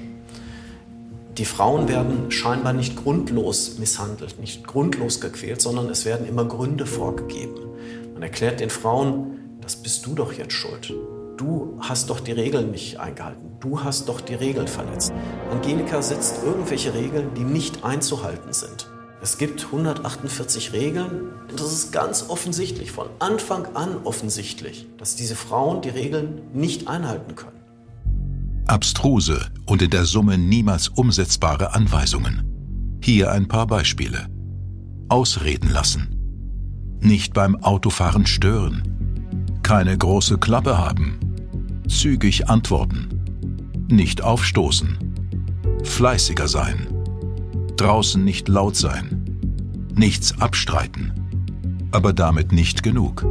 Die 1.37 1.43
Frauen 1.43 1.89
werden 1.89 2.31
scheinbar 2.31 2.71
nicht 2.71 2.95
grundlos 2.95 3.77
misshandelt, 3.77 4.39
nicht 4.39 4.65
grundlos 4.65 5.19
gequält, 5.19 5.61
sondern 5.61 5.89
es 5.89 6.05
werden 6.05 6.25
immer 6.25 6.45
Gründe 6.45 6.85
vorgegeben. 6.85 7.55
Man 8.13 8.23
erklärt 8.23 8.61
den 8.61 8.69
Frauen, 8.69 9.38
das 9.69 9.75
bist 9.75 10.03
du 10.07 10.15
doch 10.15 10.33
jetzt 10.33 10.53
schuld. 10.53 10.95
Du 11.37 11.77
hast 11.79 12.09
doch 12.09 12.19
die 12.19 12.31
Regeln 12.31 12.71
nicht 12.71 12.99
eingehalten. 12.99 13.51
Du 13.59 13.83
hast 13.83 14.09
doch 14.09 14.19
die 14.19 14.33
Regeln 14.33 14.67
verletzt. 14.67 15.13
Angelika 15.51 16.01
setzt 16.01 16.43
irgendwelche 16.43 16.95
Regeln, 16.95 17.35
die 17.37 17.43
nicht 17.43 17.83
einzuhalten 17.83 18.51
sind. 18.51 18.89
Es 19.21 19.37
gibt 19.37 19.65
148 19.65 20.73
Regeln 20.73 21.33
und 21.51 21.59
das 21.59 21.71
ist 21.71 21.91
ganz 21.91 22.29
offensichtlich, 22.29 22.91
von 22.91 23.09
Anfang 23.19 23.67
an 23.75 23.97
offensichtlich, 24.05 24.87
dass 24.97 25.15
diese 25.15 25.35
Frauen 25.35 25.83
die 25.83 25.89
Regeln 25.89 26.41
nicht 26.51 26.87
einhalten 26.87 27.35
können. 27.35 27.59
Abstruse 28.65 29.39
und 29.67 29.83
in 29.83 29.91
der 29.91 30.05
Summe 30.05 30.39
niemals 30.39 30.87
umsetzbare 30.87 31.75
Anweisungen. 31.75 32.99
Hier 33.03 33.31
ein 33.31 33.47
paar 33.47 33.67
Beispiele. 33.67 34.25
Ausreden 35.09 35.69
lassen. 35.69 36.15
Nicht 37.01 37.35
beim 37.35 37.55
Autofahren 37.63 38.25
stören 38.25 38.98
keine 39.69 39.95
große 39.95 40.39
Klappe 40.39 40.79
haben. 40.79 41.19
Zügig 41.87 42.49
antworten. 42.49 43.07
Nicht 43.87 44.23
aufstoßen. 44.23 44.97
Fleißiger 45.83 46.47
sein. 46.47 46.87
Draußen 47.77 48.25
nicht 48.25 48.47
laut 48.47 48.75
sein. 48.75 49.23
Nichts 49.93 50.41
abstreiten. 50.41 51.13
Aber 51.91 52.13
damit 52.13 52.51
nicht 52.51 52.81
genug. 52.81 53.27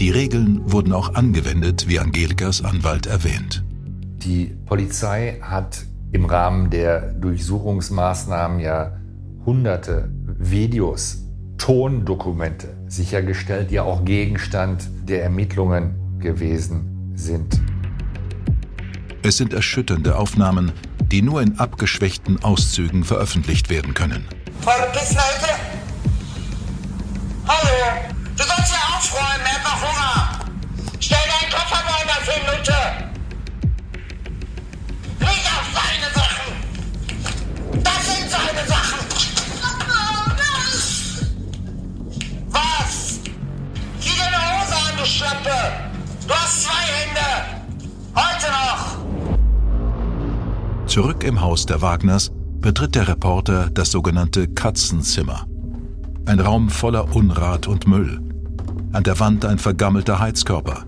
Die 0.00 0.08
Regeln 0.08 0.62
wurden 0.64 0.94
auch 0.94 1.14
angewendet, 1.14 1.86
wie 1.88 1.98
Angelikas 1.98 2.64
Anwalt 2.64 3.04
erwähnt. 3.04 3.62
Die 4.24 4.56
Polizei 4.64 5.40
hat 5.42 5.84
im 6.10 6.24
Rahmen 6.24 6.70
der 6.70 7.12
Durchsuchungsmaßnahmen 7.12 8.60
ja 8.60 8.96
hunderte 9.44 10.10
Videos 10.38 11.26
Tondokumente 11.58 12.81
sichergestellt, 12.92 13.70
die 13.70 13.80
auch 13.80 14.04
Gegenstand 14.04 14.88
der 15.04 15.22
Ermittlungen 15.22 16.18
gewesen 16.18 17.12
sind. 17.14 17.60
Es 19.22 19.36
sind 19.36 19.52
erschütternde 19.52 20.16
Aufnahmen, 20.16 20.72
die 21.00 21.22
nur 21.22 21.42
in 21.42 21.58
abgeschwächten 21.58 22.42
Auszügen 22.42 23.04
veröffentlicht 23.04 23.70
werden 23.70 23.94
können. 23.94 24.26
Vergiss 24.60 25.10
Leute! 25.10 25.52
Hallo! 27.46 28.12
Du 28.36 28.42
sollst 28.42 28.72
ja 28.72 28.96
aufräumen, 28.96 29.44
er 29.44 29.52
hat 29.52 29.64
noch 29.64 29.82
Hunger! 29.82 30.21
Hast 46.52 46.64
zwei 46.64 46.82
Hände! 46.84 47.20
Heute 48.14 48.46
noch! 48.52 48.98
Zurück 50.86 51.24
im 51.24 51.40
Haus 51.40 51.66
der 51.66 51.80
Wagners 51.82 52.30
betritt 52.60 52.94
der 52.94 53.08
Reporter 53.08 53.70
das 53.70 53.90
sogenannte 53.90 54.46
Katzenzimmer. 54.48 55.46
Ein 56.26 56.40
Raum 56.40 56.68
voller 56.68 57.14
Unrat 57.16 57.66
und 57.66 57.86
Müll. 57.86 58.20
An 58.92 59.02
der 59.02 59.18
Wand 59.18 59.44
ein 59.44 59.58
vergammelter 59.58 60.20
Heizkörper. 60.20 60.84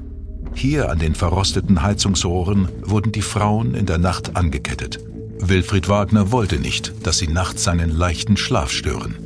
Hier 0.55 0.91
an 0.91 0.99
den 0.99 1.15
verrosteten 1.15 1.83
Heizungsrohren 1.83 2.69
wurden 2.83 3.13
die 3.13 3.23
Frauen 3.23 3.75
in 3.75 3.87
der 3.87 3.99
Nacht 3.99 4.37
angekettet. 4.37 5.01
Wilfried 5.41 5.89
Wagner 5.89 6.31
wollte 6.31 6.59
nicht, 6.59 6.93
dass 7.07 7.19
sie 7.19 7.27
nachts 7.27 7.65
seinen 7.65 7.91
leichten 7.91 8.37
Schlaf 8.37 8.71
stören. 8.71 9.17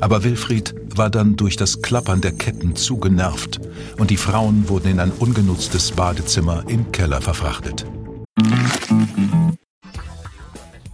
Aber 0.00 0.22
Wilfried 0.24 0.74
war 0.96 1.10
dann 1.10 1.36
durch 1.36 1.56
das 1.56 1.82
Klappern 1.82 2.20
der 2.20 2.32
Ketten 2.32 2.76
zu 2.76 2.96
genervt 2.98 3.60
und 3.98 4.10
die 4.10 4.16
Frauen 4.16 4.68
wurden 4.68 4.88
in 4.88 5.00
ein 5.00 5.12
ungenutztes 5.12 5.92
Badezimmer 5.92 6.64
im 6.68 6.92
Keller 6.92 7.20
verfrachtet. 7.20 7.86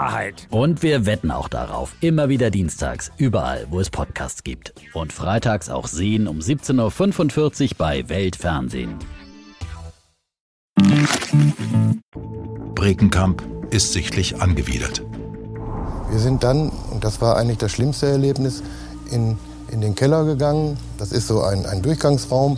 Wahrheit. 0.00 0.48
Und 0.50 0.82
wir 0.82 1.04
wetten 1.04 1.30
auch 1.30 1.48
darauf. 1.48 1.94
Immer 2.00 2.30
wieder 2.30 2.50
dienstags, 2.50 3.12
überall, 3.18 3.66
wo 3.68 3.80
es 3.80 3.90
Podcasts 3.90 4.42
gibt. 4.42 4.72
Und 4.94 5.12
freitags 5.12 5.68
auch 5.68 5.86
sehen 5.86 6.26
um 6.26 6.38
17.45 6.38 7.62
Uhr 7.62 7.68
bei 7.76 8.08
Weltfernsehen. 8.08 8.94
Brekenkamp 12.74 13.42
ist 13.68 13.92
sichtlich 13.92 14.40
angewidert. 14.40 15.02
Wir 16.08 16.18
sind 16.18 16.44
dann, 16.44 16.70
und 16.70 17.04
das 17.04 17.20
war 17.20 17.36
eigentlich 17.36 17.58
das 17.58 17.72
schlimmste 17.72 18.06
Erlebnis, 18.06 18.62
in, 19.10 19.36
in 19.70 19.82
den 19.82 19.94
Keller 19.94 20.24
gegangen. 20.24 20.78
Das 20.96 21.12
ist 21.12 21.26
so 21.26 21.42
ein, 21.42 21.66
ein 21.66 21.82
Durchgangsraum 21.82 22.56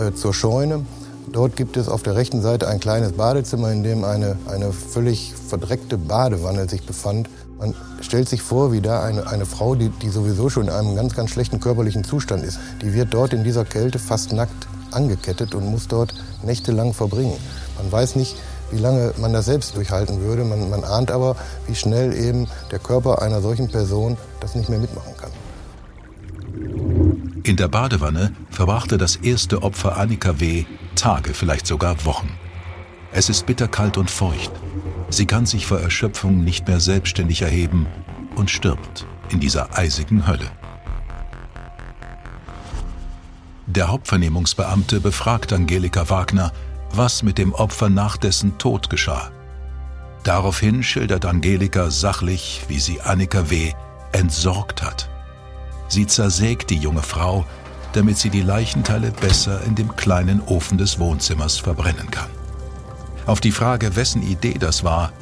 äh, 0.00 0.12
zur 0.12 0.32
Scheune. 0.32 0.86
Dort 1.32 1.56
gibt 1.56 1.76
es 1.76 1.88
auf 1.88 2.02
der 2.02 2.16
rechten 2.16 2.42
Seite 2.42 2.68
ein 2.68 2.80
kleines 2.80 3.12
Badezimmer, 3.12 3.70
in 3.70 3.82
dem 3.82 4.04
eine, 4.04 4.36
eine 4.46 4.72
völlig 4.72 5.34
verdreckte 5.48 5.98
Badewanne 5.98 6.68
sich 6.68 6.84
befand. 6.86 7.28
Man 7.58 7.74
stellt 8.00 8.28
sich 8.28 8.42
vor, 8.42 8.72
wie 8.72 8.80
da 8.80 9.02
eine, 9.02 9.26
eine 9.26 9.44
Frau, 9.44 9.74
die, 9.74 9.90
die 9.90 10.08
sowieso 10.08 10.48
schon 10.48 10.64
in 10.64 10.70
einem 10.70 10.94
ganz, 10.94 11.14
ganz 11.14 11.30
schlechten 11.30 11.60
körperlichen 11.60 12.04
Zustand 12.04 12.44
ist, 12.44 12.58
die 12.82 12.94
wird 12.94 13.12
dort 13.12 13.32
in 13.32 13.44
dieser 13.44 13.64
Kälte 13.64 13.98
fast 13.98 14.32
nackt 14.32 14.68
angekettet 14.90 15.54
und 15.54 15.66
muss 15.66 15.88
dort 15.88 16.14
nächtelang 16.42 16.94
verbringen. 16.94 17.36
Man 17.76 17.92
weiß 17.92 18.16
nicht, 18.16 18.36
wie 18.70 18.78
lange 18.78 19.12
man 19.18 19.32
das 19.32 19.46
selbst 19.46 19.76
durchhalten 19.76 20.20
würde. 20.20 20.44
Man, 20.44 20.70
man 20.70 20.84
ahnt 20.84 21.10
aber, 21.10 21.36
wie 21.66 21.74
schnell 21.74 22.14
eben 22.14 22.46
der 22.70 22.78
Körper 22.78 23.22
einer 23.22 23.40
solchen 23.40 23.68
Person 23.68 24.16
das 24.40 24.54
nicht 24.54 24.68
mehr 24.68 24.78
mitmachen 24.78 25.12
kann. 25.16 25.30
In 27.42 27.56
der 27.56 27.68
Badewanne 27.68 28.32
verbrachte 28.50 28.98
das 28.98 29.16
erste 29.16 29.62
Opfer 29.62 29.96
Annika 29.96 30.38
W. 30.40 30.64
Tage, 30.98 31.32
vielleicht 31.32 31.66
sogar 31.66 32.04
Wochen. 32.04 32.28
Es 33.12 33.28
ist 33.28 33.46
bitterkalt 33.46 33.96
und 33.96 34.10
feucht. 34.10 34.50
Sie 35.08 35.26
kann 35.26 35.46
sich 35.46 35.66
vor 35.66 35.80
Erschöpfung 35.80 36.44
nicht 36.44 36.68
mehr 36.68 36.80
selbstständig 36.80 37.42
erheben 37.42 37.86
und 38.36 38.50
stirbt 38.50 39.06
in 39.30 39.40
dieser 39.40 39.78
eisigen 39.78 40.26
Hölle. 40.26 40.50
Der 43.66 43.88
Hauptvernehmungsbeamte 43.88 45.00
befragt 45.00 45.52
Angelika 45.52 46.10
Wagner, 46.10 46.52
was 46.92 47.22
mit 47.22 47.38
dem 47.38 47.52
Opfer 47.52 47.90
nach 47.90 48.16
dessen 48.16 48.58
Tod 48.58 48.90
geschah. 48.90 49.30
Daraufhin 50.24 50.82
schildert 50.82 51.26
Angelika 51.26 51.90
sachlich, 51.90 52.64
wie 52.68 52.80
sie 52.80 53.00
Annika 53.00 53.50
W. 53.50 53.72
entsorgt 54.12 54.82
hat. 54.82 55.08
Sie 55.88 56.06
zersägt 56.06 56.70
die 56.70 56.78
junge 56.78 57.02
Frau, 57.02 57.46
damit 57.98 58.16
sie 58.16 58.30
die 58.30 58.42
Leichenteile 58.42 59.10
besser 59.10 59.60
in 59.64 59.74
dem 59.74 59.96
kleinen 59.96 60.40
Ofen 60.46 60.78
des 60.78 61.00
Wohnzimmers 61.00 61.58
verbrennen 61.58 62.08
kann. 62.12 62.30
Auf 63.26 63.40
die 63.40 63.50
Frage, 63.50 63.96
wessen 63.96 64.22
Idee 64.22 64.54
das 64.56 64.84
war, 64.84 65.12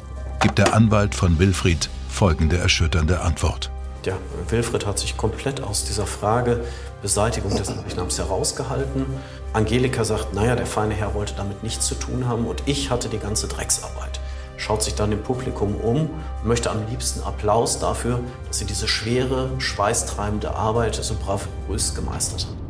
gibt 0.41 0.59
der 0.59 0.75
Anwalt 0.75 1.15
von 1.15 1.39
Wilfried 1.39 1.89
folgende 2.07 2.59
erschütternde 2.59 3.21
Antwort. 3.21 3.71
Ja, 4.05 4.13
Wilfried 4.49 4.85
hat 4.85 4.99
sich 4.99 5.17
komplett 5.17 5.61
aus 5.61 5.85
dieser 5.85 6.05
Frage 6.05 6.65
Beseitigung 7.01 7.55
des 7.55 7.75
Leichnams 7.75 8.19
herausgehalten. 8.19 9.07
Angelika 9.53 10.03
sagt, 10.03 10.35
naja, 10.35 10.55
der 10.55 10.67
feine 10.67 10.93
Herr 10.93 11.15
wollte 11.15 11.33
damit 11.35 11.63
nichts 11.63 11.87
zu 11.87 11.95
tun 11.95 12.27
haben 12.27 12.45
und 12.45 12.61
ich 12.67 12.91
hatte 12.91 13.09
die 13.09 13.17
ganze 13.17 13.47
Drecksarbeit. 13.47 14.19
Schaut 14.55 14.83
sich 14.83 14.93
dann 14.93 15.11
im 15.11 15.23
Publikum 15.23 15.75
um 15.77 16.01
und 16.01 16.45
möchte 16.45 16.69
am 16.69 16.85
liebsten 16.91 17.23
Applaus 17.23 17.79
dafür, 17.79 18.19
dass 18.47 18.59
sie 18.59 18.65
diese 18.65 18.87
schwere, 18.87 19.49
schweißtreibende 19.57 20.53
Arbeit 20.53 20.93
so 20.93 21.15
bravourös 21.15 21.95
gemeistert 21.95 22.45
hat. 22.45 22.66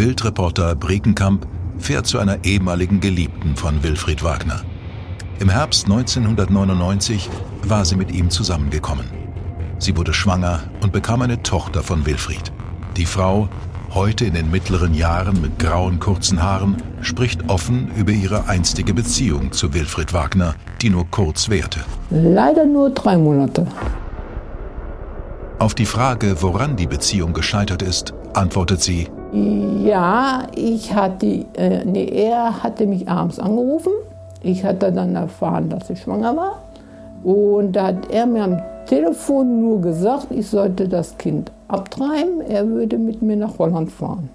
Bildreporter 0.00 0.76
Brekenkamp 0.76 1.46
fährt 1.76 2.06
zu 2.06 2.18
einer 2.18 2.42
ehemaligen 2.42 3.00
Geliebten 3.00 3.54
von 3.54 3.82
Wilfried 3.82 4.24
Wagner. 4.24 4.62
Im 5.40 5.50
Herbst 5.50 5.84
1999 5.84 7.28
war 7.64 7.84
sie 7.84 7.96
mit 7.96 8.10
ihm 8.10 8.30
zusammengekommen. 8.30 9.04
Sie 9.78 9.94
wurde 9.98 10.14
schwanger 10.14 10.60
und 10.82 10.94
bekam 10.94 11.20
eine 11.20 11.42
Tochter 11.42 11.82
von 11.82 12.06
Wilfried. 12.06 12.50
Die 12.96 13.04
Frau, 13.04 13.50
heute 13.92 14.24
in 14.24 14.32
den 14.32 14.50
mittleren 14.50 14.94
Jahren 14.94 15.38
mit 15.42 15.58
grauen 15.58 16.00
kurzen 16.00 16.42
Haaren, 16.42 16.78
spricht 17.02 17.50
offen 17.50 17.90
über 17.94 18.12
ihre 18.12 18.48
einstige 18.48 18.94
Beziehung 18.94 19.52
zu 19.52 19.74
Wilfried 19.74 20.14
Wagner, 20.14 20.54
die 20.80 20.88
nur 20.88 21.10
kurz 21.10 21.50
währte. 21.50 21.80
Leider 22.08 22.64
nur 22.64 22.88
drei 22.88 23.18
Monate. 23.18 23.66
Auf 25.58 25.74
die 25.74 25.84
Frage, 25.84 26.40
woran 26.40 26.76
die 26.76 26.86
Beziehung 26.86 27.34
gescheitert 27.34 27.82
ist, 27.82 28.14
antwortet 28.32 28.80
sie, 28.80 29.06
ja, 29.32 30.46
ich 30.54 30.94
hatte, 30.94 31.44
äh, 31.54 31.84
nee, 31.84 32.06
er 32.06 32.62
hatte 32.62 32.86
mich 32.86 33.08
abends 33.08 33.38
angerufen. 33.38 33.92
Ich 34.42 34.64
hatte 34.64 34.92
dann 34.92 35.14
erfahren, 35.14 35.68
dass 35.68 35.90
ich 35.90 36.00
schwanger 36.00 36.36
war. 36.36 36.62
Und 37.22 37.72
da 37.72 37.88
hat 37.88 38.10
er 38.10 38.26
mir 38.26 38.44
am 38.44 38.62
Telefon 38.86 39.60
nur 39.60 39.80
gesagt, 39.80 40.28
ich 40.30 40.48
sollte 40.48 40.88
das 40.88 41.16
Kind 41.18 41.52
abtreiben. 41.68 42.40
Er 42.40 42.66
würde 42.66 42.98
mit 42.98 43.22
mir 43.22 43.36
nach 43.36 43.58
Holland 43.58 43.90
fahren. 43.90 44.30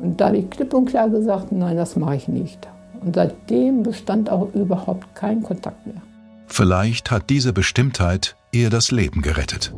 Und 0.00 0.20
da 0.20 0.26
habe 0.26 0.38
ich 0.38 0.50
klipp 0.50 0.74
und 0.74 0.86
klar 0.86 1.08
gesagt, 1.08 1.52
nein, 1.52 1.76
das 1.76 1.96
mache 1.96 2.16
ich 2.16 2.28
nicht. 2.28 2.68
Und 3.00 3.14
seitdem 3.14 3.82
bestand 3.82 4.30
auch 4.30 4.48
überhaupt 4.54 5.14
kein 5.14 5.42
Kontakt 5.42 5.86
mehr. 5.86 6.02
Vielleicht 6.46 7.10
hat 7.10 7.30
diese 7.30 7.52
Bestimmtheit 7.52 8.36
ihr 8.52 8.70
das 8.70 8.90
Leben 8.90 9.22
gerettet. 9.22 9.72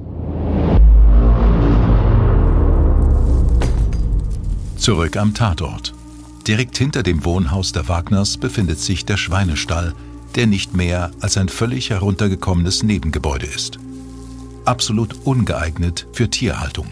Zurück 4.80 5.18
am 5.18 5.34
Tatort. 5.34 5.92
Direkt 6.48 6.78
hinter 6.78 7.02
dem 7.02 7.22
Wohnhaus 7.26 7.72
der 7.72 7.86
Wagners 7.88 8.38
befindet 8.38 8.78
sich 8.78 9.04
der 9.04 9.18
Schweinestall, 9.18 9.92
der 10.36 10.46
nicht 10.46 10.74
mehr 10.74 11.10
als 11.20 11.36
ein 11.36 11.50
völlig 11.50 11.90
heruntergekommenes 11.90 12.82
Nebengebäude 12.82 13.44
ist. 13.44 13.78
Absolut 14.64 15.26
ungeeignet 15.26 16.06
für 16.14 16.30
Tierhaltung. 16.30 16.86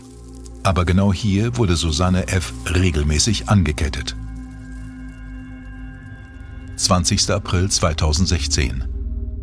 Aber 0.63 0.85
genau 0.85 1.15
hier 1.15 1.57
wurde 1.57 1.77
Susanne 1.77 2.29
F. 2.29 2.53
regelmäßig 2.67 3.49
angekettet. 3.49 4.15
20. 6.77 7.31
April 7.31 7.71
2016. 7.71 8.85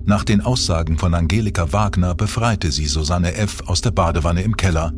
Nach 0.06 0.24
den 0.24 0.42
Aussagen 0.42 1.00
von 1.00 1.16
Angelika 1.16 1.74
Wagner 1.74 2.14
befreite 2.14 2.72
sie 2.72 2.86
Susanne 2.86 3.34
F. 3.34 3.64
aus 3.66 3.82
der 3.82 3.90
Badewanne 3.90 4.44
im 4.44 4.56
Keller, 4.56 4.94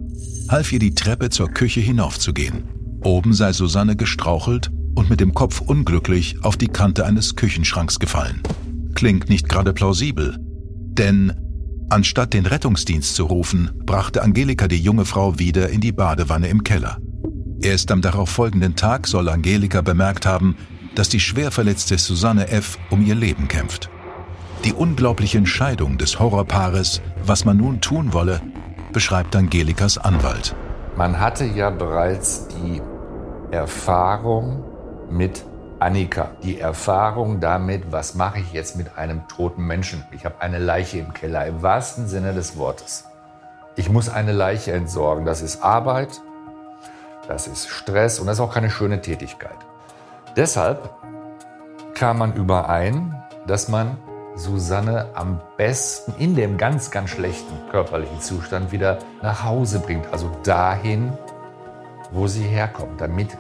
half 0.50 0.74
ihr 0.74 0.80
die 0.80 0.96
Treppe 0.96 1.30
zur 1.30 1.48
Küche 1.48 1.80
hinaufzugehen. 1.80 2.77
Oben 3.04 3.34
sei 3.34 3.54
Susanne 3.54 3.96
gestrauchelt 3.96 4.72
und 4.96 5.10
mit 5.10 5.20
dem 5.20 5.34
Kopf 5.34 5.62
unglücklich 5.62 6.38
auf 6.44 6.58
die 6.58 6.68
Kante 6.68 7.06
eines 7.06 7.36
Küchenschranks 7.36 8.00
gefallen. 8.00 8.42
Klingt 8.96 9.30
nicht 9.30 9.48
gerade 9.48 9.74
plausibel, 9.74 10.38
denn 10.40 11.34
anstatt 11.90 12.34
den 12.34 12.46
Rettungsdienst 12.46 13.16
zu 13.16 13.26
rufen, 13.26 13.72
brachte 13.86 14.24
Angelika 14.24 14.68
die 14.68 14.82
junge 14.82 15.06
Frau 15.06 15.38
wieder 15.38 15.70
in 15.70 15.82
die 15.82 15.92
Badewanne 15.92 16.48
im 16.48 16.64
Keller. 16.64 16.98
Erst 17.62 17.92
am 17.92 18.02
darauffolgenden 18.02 18.76
Tag 18.76 19.08
soll 19.08 19.30
Angelika 19.30 19.82
bemerkt 19.82 20.26
haben, 20.26 20.56
dass 20.96 21.10
die 21.10 21.20
schwer 21.20 21.52
verletzte 21.52 21.98
Susanne 21.98 22.50
F. 22.50 22.80
um 22.90 23.06
ihr 23.06 23.16
Leben 23.16 23.48
kämpft. 23.48 23.90
Die 24.66 24.74
unglaubliche 24.74 25.38
Entscheidung 25.38 25.98
des 26.00 26.20
Horrorpaares, 26.20 27.02
was 27.24 27.46
man 27.46 27.58
nun 27.58 27.82
tun 27.82 28.14
wolle, 28.14 28.42
beschreibt 28.92 29.36
Angelikas 29.36 30.00
Anwalt. 30.00 30.56
Man 30.98 31.20
hatte 31.20 31.46
ja 31.46 31.70
bereits 31.70 32.48
die 32.48 32.82
Erfahrung 33.52 34.64
mit 35.12 35.46
Annika, 35.78 36.32
die 36.42 36.60
Erfahrung 36.60 37.40
damit, 37.40 37.92
was 37.92 38.16
mache 38.16 38.40
ich 38.40 38.52
jetzt 38.52 38.76
mit 38.78 38.98
einem 38.98 39.28
toten 39.28 39.62
Menschen. 39.62 40.04
Ich 40.10 40.26
habe 40.26 40.42
eine 40.42 40.58
Leiche 40.58 40.98
im 40.98 41.14
Keller, 41.14 41.46
im 41.46 41.62
wahrsten 41.62 42.08
Sinne 42.08 42.34
des 42.34 42.58
Wortes. 42.58 43.06
Ich 43.76 43.92
muss 43.92 44.10
eine 44.10 44.32
Leiche 44.32 44.72
entsorgen. 44.72 45.24
Das 45.24 45.44
ist 45.44 45.62
Arbeit, 45.62 46.20
das 47.28 47.46
ist 47.46 47.68
Stress 47.68 48.20
und 48.20 48.26
das 48.26 48.38
ist 48.38 48.42
auch 48.44 48.54
keine 48.56 48.72
schöne 48.72 49.00
Tätigkeit. 49.00 49.58
Deshalb 50.36 50.90
kam 51.94 52.18
man 52.18 52.34
überein, 52.34 53.24
dass 53.46 53.68
man 53.68 53.98
Susanne 54.38 55.10
am 55.16 55.42
besten 55.58 56.14
in 56.20 56.36
dem 56.36 56.58
ganz, 56.58 56.92
ganz 56.92 57.10
schlechten 57.10 57.54
körperlichen 57.72 58.22
Zustand 58.22 58.72
wieder 58.72 59.00
nach 59.24 59.44
Hause 59.44 59.80
bringt. 59.80 60.06
Also 60.12 60.30
dahin, 60.44 61.12
wo 62.12 62.28
sie 62.28 62.44
herkommt, 62.44 63.02
damit 63.02 63.36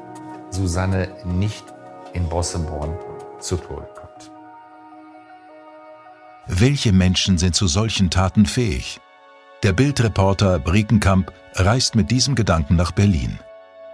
Susanne 0.50 1.10
nicht 1.24 1.64
in 2.14 2.28
Bossenborn 2.28 2.98
zu 3.40 3.58
Tode 3.58 3.88
kommt. 3.96 4.32
Welche 6.48 6.92
Menschen 6.92 7.38
sind 7.38 7.56
zu 7.56 7.68
solchen 7.68 8.10
Taten 8.10 8.46
fähig? 8.46 9.00
Der 9.64 9.74
Bildreporter 9.74 10.60
Brekenkamp 10.60 11.32
reist 11.54 11.96
mit 11.96 12.10
diesem 12.10 12.36
Gedanken 12.36 12.76
nach 12.76 12.92
Berlin. 12.92 13.40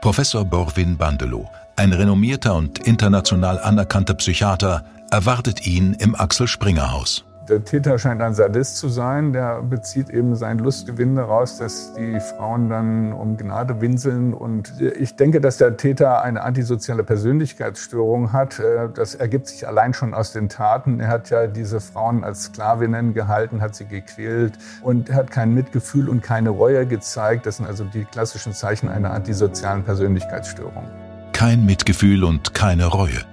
Professor 0.01 0.45
Borwin 0.45 0.97
Bandelow, 0.97 1.49
ein 1.75 1.93
renommierter 1.93 2.55
und 2.55 2.79
international 2.79 3.59
anerkannter 3.59 4.13
Psychiater, 4.13 4.85
erwartet 5.13 5.67
ihn 5.67 5.95
im 5.99 6.15
Axel 6.15 6.47
Springer 6.47 6.91
Haus. 6.91 7.23
Der 7.47 7.63
Täter 7.63 7.99
scheint 7.99 8.19
ein 8.21 8.33
Sadist 8.33 8.77
zu 8.77 8.89
sein. 8.89 9.31
Der 9.31 9.61
bezieht 9.61 10.09
eben 10.09 10.35
sein 10.35 10.57
Lustgewinn 10.57 11.15
daraus, 11.15 11.59
dass 11.59 11.93
die 11.93 12.19
Frauen 12.19 12.67
dann 12.67 13.13
um 13.13 13.37
Gnade 13.37 13.79
winseln. 13.79 14.33
Und 14.33 14.73
ich 14.81 15.15
denke, 15.15 15.39
dass 15.39 15.57
der 15.57 15.77
Täter 15.77 16.23
eine 16.23 16.41
antisoziale 16.41 17.03
Persönlichkeitsstörung 17.03 18.33
hat. 18.33 18.57
Äh, 18.59 18.89
das 18.95 19.13
ergibt 19.13 19.47
sich 19.47 19.67
allein 19.67 19.93
schon 19.93 20.15
aus 20.15 20.31
den 20.31 20.49
Taten. 20.49 20.99
Er 20.99 21.09
hat 21.09 21.29
ja 21.29 21.45
diese 21.45 21.79
Frauen 21.79 22.23
als 22.23 22.45
Sklavinnen 22.45 23.13
gehalten, 23.13 23.61
hat 23.61 23.75
sie 23.75 23.85
gequält 23.85 24.53
und 24.81 25.13
hat 25.13 25.29
kein 25.29 25.53
Mitgefühl 25.53 26.09
und 26.09 26.23
keine 26.23 26.49
Reue 26.49 26.87
gezeigt. 26.87 27.45
Das 27.45 27.57
sind 27.57 27.67
also 27.67 27.83
die 27.83 28.05
klassischen 28.05 28.53
Zeichen 28.53 28.89
einer 28.89 29.11
antisozialen 29.11 29.83
Persönlichkeitsstörung. 29.83 30.89
Kein 31.33 31.65
Mitgefühl 31.65 32.23
und 32.23 32.55
keine 32.55 32.87
Reue. 32.87 33.32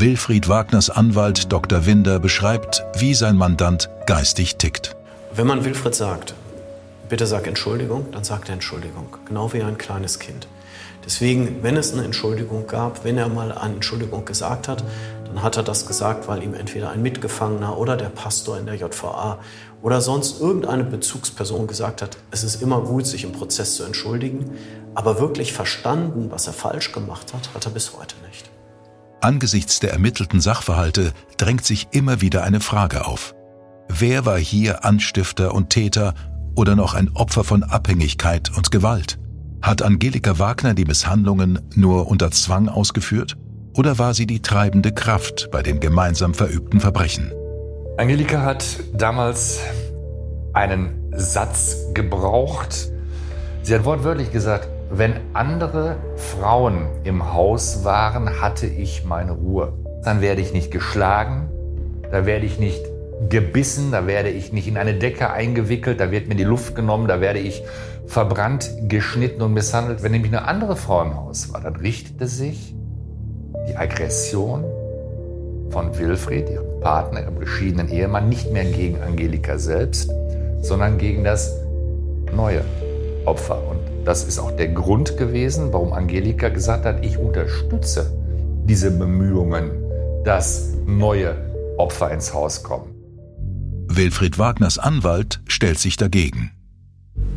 Wilfried 0.00 0.48
Wagners 0.48 0.90
Anwalt 0.90 1.50
Dr. 1.50 1.84
Winder 1.84 2.20
beschreibt, 2.20 2.84
wie 2.98 3.14
sein 3.14 3.36
Mandant 3.36 3.90
geistig 4.06 4.54
tickt. 4.54 4.94
Wenn 5.34 5.48
man 5.48 5.64
Wilfried 5.64 5.92
sagt, 5.92 6.34
bitte 7.08 7.26
sag 7.26 7.48
Entschuldigung, 7.48 8.06
dann 8.12 8.22
sagt 8.22 8.48
er 8.48 8.52
Entschuldigung, 8.52 9.08
genau 9.26 9.52
wie 9.52 9.60
ein 9.60 9.76
kleines 9.76 10.20
Kind. 10.20 10.46
Deswegen, 11.04 11.64
wenn 11.64 11.76
es 11.76 11.92
eine 11.92 12.04
Entschuldigung 12.04 12.68
gab, 12.68 13.02
wenn 13.02 13.18
er 13.18 13.28
mal 13.28 13.50
eine 13.50 13.74
Entschuldigung 13.74 14.24
gesagt 14.24 14.68
hat, 14.68 14.84
dann 15.24 15.42
hat 15.42 15.56
er 15.56 15.64
das 15.64 15.88
gesagt, 15.88 16.28
weil 16.28 16.44
ihm 16.44 16.54
entweder 16.54 16.90
ein 16.90 17.02
Mitgefangener 17.02 17.76
oder 17.76 17.96
der 17.96 18.10
Pastor 18.10 18.56
in 18.56 18.66
der 18.66 18.76
JVA 18.76 19.40
oder 19.82 20.00
sonst 20.00 20.40
irgendeine 20.40 20.84
Bezugsperson 20.84 21.66
gesagt 21.66 22.02
hat, 22.02 22.18
es 22.30 22.44
ist 22.44 22.62
immer 22.62 22.82
gut, 22.82 23.04
sich 23.04 23.24
im 23.24 23.32
Prozess 23.32 23.74
zu 23.74 23.82
entschuldigen, 23.82 24.52
aber 24.94 25.18
wirklich 25.18 25.52
verstanden, 25.52 26.30
was 26.30 26.46
er 26.46 26.52
falsch 26.52 26.92
gemacht 26.92 27.34
hat, 27.34 27.52
hat 27.52 27.64
er 27.64 27.72
bis 27.72 27.94
heute 27.98 28.14
nicht. 28.28 28.48
Angesichts 29.20 29.80
der 29.80 29.92
ermittelten 29.92 30.40
Sachverhalte 30.40 31.12
drängt 31.38 31.64
sich 31.64 31.88
immer 31.90 32.20
wieder 32.20 32.44
eine 32.44 32.60
Frage 32.60 33.06
auf. 33.06 33.34
Wer 33.88 34.24
war 34.26 34.38
hier 34.38 34.84
Anstifter 34.84 35.54
und 35.54 35.70
Täter 35.70 36.14
oder 36.54 36.76
noch 36.76 36.94
ein 36.94 37.10
Opfer 37.14 37.42
von 37.42 37.64
Abhängigkeit 37.64 38.56
und 38.56 38.70
Gewalt? 38.70 39.18
Hat 39.60 39.82
Angelika 39.82 40.38
Wagner 40.38 40.74
die 40.74 40.84
Misshandlungen 40.84 41.58
nur 41.74 42.06
unter 42.06 42.30
Zwang 42.30 42.68
ausgeführt? 42.68 43.36
Oder 43.74 43.98
war 43.98 44.14
sie 44.14 44.26
die 44.26 44.40
treibende 44.40 44.92
Kraft 44.92 45.48
bei 45.50 45.62
den 45.62 45.80
gemeinsam 45.80 46.32
verübten 46.32 46.78
Verbrechen? 46.78 47.32
Angelika 47.96 48.42
hat 48.42 48.64
damals 48.94 49.58
einen 50.52 51.12
Satz 51.16 51.76
gebraucht. 51.92 52.92
Sie 53.62 53.74
hat 53.74 53.84
wortwörtlich 53.84 54.30
gesagt, 54.30 54.68
wenn 54.90 55.14
andere 55.34 55.96
Frauen 56.16 56.86
im 57.04 57.32
Haus 57.32 57.84
waren, 57.84 58.40
hatte 58.40 58.66
ich 58.66 59.04
meine 59.04 59.32
Ruhe. 59.32 59.72
Dann 60.04 60.20
werde 60.20 60.40
ich 60.40 60.52
nicht 60.52 60.70
geschlagen, 60.70 61.48
da 62.10 62.24
werde 62.24 62.46
ich 62.46 62.58
nicht 62.58 62.82
gebissen, 63.28 63.90
da 63.90 64.06
werde 64.06 64.30
ich 64.30 64.52
nicht 64.52 64.68
in 64.68 64.76
eine 64.76 64.94
Decke 64.94 65.30
eingewickelt, 65.30 66.00
da 66.00 66.10
wird 66.10 66.28
mir 66.28 66.36
die 66.36 66.44
Luft 66.44 66.74
genommen, 66.74 67.08
da 67.08 67.20
werde 67.20 67.40
ich 67.40 67.62
verbrannt, 68.06 68.70
geschnitten 68.88 69.42
und 69.42 69.52
misshandelt. 69.52 70.02
Wenn 70.02 70.12
nämlich 70.12 70.32
eine 70.32 70.46
andere 70.46 70.76
Frau 70.76 71.02
im 71.02 71.16
Haus 71.16 71.52
war, 71.52 71.60
dann 71.60 71.76
richtete 71.76 72.26
sich 72.26 72.74
die 73.68 73.76
Aggression 73.76 74.64
von 75.70 75.98
Wilfried, 75.98 76.48
ihrem 76.48 76.80
Partner, 76.80 77.22
ihrem 77.22 77.38
geschiedenen 77.38 77.88
Ehemann, 77.88 78.28
nicht 78.28 78.50
mehr 78.52 78.64
gegen 78.64 79.02
Angelika 79.02 79.58
selbst, 79.58 80.10
sondern 80.62 80.96
gegen 80.96 81.24
das 81.24 81.52
neue 82.34 82.62
Opfer. 83.26 83.60
Und 83.68 83.77
das 84.08 84.24
ist 84.24 84.38
auch 84.38 84.52
der 84.52 84.68
Grund 84.68 85.18
gewesen, 85.18 85.70
warum 85.70 85.92
Angelika 85.92 86.48
gesagt 86.48 86.86
hat, 86.86 87.04
ich 87.04 87.18
unterstütze 87.18 88.10
diese 88.64 88.90
Bemühungen, 88.90 89.70
dass 90.24 90.72
neue 90.86 91.36
Opfer 91.76 92.10
ins 92.10 92.32
Haus 92.32 92.62
kommen. 92.62 92.94
Wilfried 93.86 94.38
Wagners 94.38 94.78
Anwalt 94.78 95.42
stellt 95.46 95.78
sich 95.78 95.98
dagegen. 95.98 96.52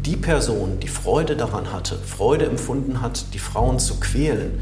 Die 0.05 0.15
Person, 0.15 0.79
die 0.79 0.87
Freude 0.87 1.35
daran 1.35 1.73
hatte, 1.73 1.97
Freude 1.97 2.45
empfunden 2.45 3.01
hat, 3.01 3.33
die 3.33 3.39
Frauen 3.39 3.77
zu 3.77 3.99
quälen, 3.99 4.61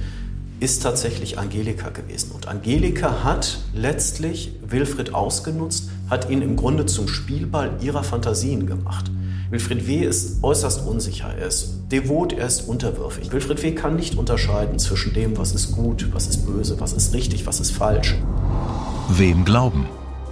ist 0.59 0.83
tatsächlich 0.83 1.39
Angelika 1.39 1.89
gewesen. 1.89 2.31
Und 2.31 2.47
Angelika 2.47 3.23
hat 3.23 3.59
letztlich 3.73 4.51
Wilfried 4.67 5.13
ausgenutzt, 5.13 5.89
hat 6.09 6.29
ihn 6.29 6.41
im 6.41 6.55
Grunde 6.55 6.85
zum 6.85 7.07
Spielball 7.07 7.71
ihrer 7.81 8.03
Fantasien 8.03 8.65
gemacht. 8.65 9.09
Wilfried 9.51 9.87
W. 9.87 10.05
ist 10.05 10.43
äußerst 10.43 10.85
unsicher, 10.85 11.33
er 11.33 11.47
ist 11.47 11.73
devot, 11.91 12.33
er 12.33 12.45
ist 12.45 12.67
unterwürfig. 12.67 13.31
Wilfried 13.31 13.63
W. 13.63 13.71
kann 13.71 13.95
nicht 13.95 14.15
unterscheiden 14.15 14.77
zwischen 14.77 15.13
dem, 15.13 15.37
was 15.37 15.53
ist 15.53 15.71
gut, 15.71 16.07
was 16.13 16.27
ist 16.27 16.45
böse, 16.45 16.79
was 16.79 16.93
ist 16.93 17.13
richtig, 17.13 17.47
was 17.47 17.59
ist 17.59 17.71
falsch. 17.71 18.15
Wem 19.09 19.45
glauben? 19.45 19.87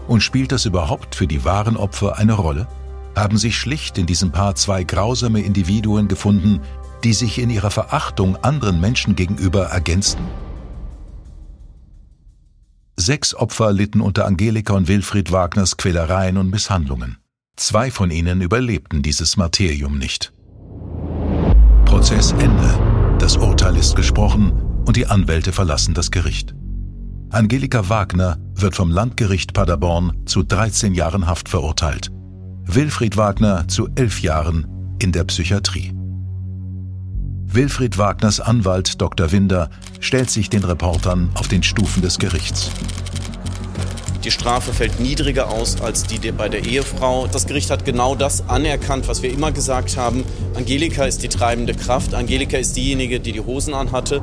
Und 0.07 0.21
spielt 0.21 0.51
das 0.51 0.65
überhaupt 0.65 1.15
für 1.15 1.25
die 1.25 1.43
wahren 1.45 1.77
Opfer 1.77 2.17
eine 2.17 2.33
Rolle? 2.33 2.67
Haben 3.15 3.37
sich 3.37 3.57
schlicht 3.57 3.97
in 3.97 4.05
diesem 4.05 4.31
Paar 4.31 4.53
zwei 4.53 4.83
grausame 4.83 5.41
Individuen 5.41 6.07
gefunden, 6.07 6.61
die 7.07 7.13
sich 7.13 7.39
in 7.39 7.49
ihrer 7.49 7.71
Verachtung 7.71 8.35
anderen 8.43 8.81
Menschen 8.81 9.15
gegenüber 9.15 9.67
ergänzten? 9.67 10.25
Sechs 12.97 13.33
Opfer 13.33 13.71
litten 13.71 14.01
unter 14.01 14.25
Angelika 14.25 14.73
und 14.73 14.89
Wilfried 14.89 15.31
Wagners 15.31 15.77
Quälereien 15.77 16.35
und 16.35 16.49
Misshandlungen. 16.49 17.15
Zwei 17.55 17.91
von 17.91 18.11
ihnen 18.11 18.41
überlebten 18.41 19.03
dieses 19.03 19.37
Martyrium 19.37 19.97
nicht. 19.97 20.33
Prozessende. 21.85 23.17
Das 23.19 23.37
Urteil 23.37 23.77
ist 23.77 23.95
gesprochen 23.95 24.51
und 24.85 24.97
die 24.97 25.07
Anwälte 25.07 25.53
verlassen 25.53 25.93
das 25.93 26.11
Gericht. 26.11 26.55
Angelika 27.29 27.87
Wagner 27.87 28.37
wird 28.53 28.75
vom 28.75 28.91
Landgericht 28.91 29.53
Paderborn 29.53 30.25
zu 30.25 30.43
13 30.43 30.93
Jahren 30.93 31.25
Haft 31.25 31.47
verurteilt. 31.47 32.09
Wilfried 32.65 33.15
Wagner 33.15 33.65
zu 33.69 33.87
11 33.95 34.23
Jahren 34.23 34.67
in 34.99 35.13
der 35.13 35.23
Psychiatrie. 35.23 35.96
Wilfried 37.49 37.97
Wagners 37.97 38.41
Anwalt 38.41 39.01
Dr. 39.01 39.31
Winder 39.31 39.69
stellt 40.01 40.29
sich 40.29 40.49
den 40.49 40.65
Reportern 40.65 41.31
auf 41.35 41.47
den 41.47 41.63
Stufen 41.63 42.01
des 42.01 42.19
Gerichts. 42.19 42.69
Die 44.23 44.31
Strafe 44.31 44.73
fällt 44.73 44.99
niedriger 44.99 45.49
aus 45.49 45.79
als 45.81 46.03
die 46.03 46.31
bei 46.31 46.49
der 46.49 46.65
Ehefrau. 46.65 47.27
Das 47.27 47.47
Gericht 47.47 47.71
hat 47.71 47.85
genau 47.85 48.15
das 48.15 48.49
anerkannt, 48.49 49.07
was 49.07 49.23
wir 49.23 49.31
immer 49.31 49.53
gesagt 49.53 49.95
haben. 49.95 50.25
Angelika 50.55 51.05
ist 51.05 51.23
die 51.23 51.29
treibende 51.29 51.73
Kraft. 51.73 52.13
Angelika 52.13 52.57
ist 52.57 52.75
diejenige, 52.75 53.21
die 53.21 53.31
die 53.31 53.39
Hosen 53.39 53.73
anhatte. 53.73 54.21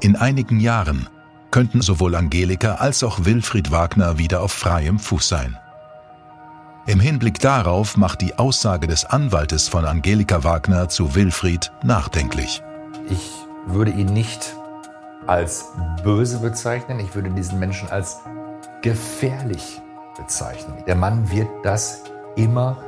In 0.00 0.14
einigen 0.14 0.60
Jahren 0.60 1.08
könnten 1.50 1.80
sowohl 1.80 2.14
Angelika 2.14 2.74
als 2.74 3.02
auch 3.02 3.24
Wilfried 3.24 3.70
Wagner 3.70 4.18
wieder 4.18 4.42
auf 4.42 4.52
freiem 4.52 4.98
Fuß 4.98 5.26
sein. 5.26 5.56
Im 6.84 6.98
Hinblick 6.98 7.38
darauf 7.38 7.96
macht 7.96 8.22
die 8.22 8.38
Aussage 8.38 8.88
des 8.88 9.04
Anwaltes 9.04 9.68
von 9.68 9.84
Angelika 9.84 10.42
Wagner 10.42 10.88
zu 10.88 11.14
Wilfried 11.14 11.70
nachdenklich. 11.84 12.60
Ich 13.08 13.30
würde 13.66 13.92
ihn 13.92 14.12
nicht 14.12 14.56
als 15.28 15.66
böse 16.02 16.40
bezeichnen, 16.40 16.98
ich 16.98 17.14
würde 17.14 17.30
diesen 17.30 17.60
Menschen 17.60 17.88
als 17.88 18.18
gefährlich 18.82 19.80
bezeichnen. 20.18 20.74
Der 20.88 20.96
Mann 20.96 21.30
wird 21.30 21.48
das 21.62 22.02
immer 22.34 22.78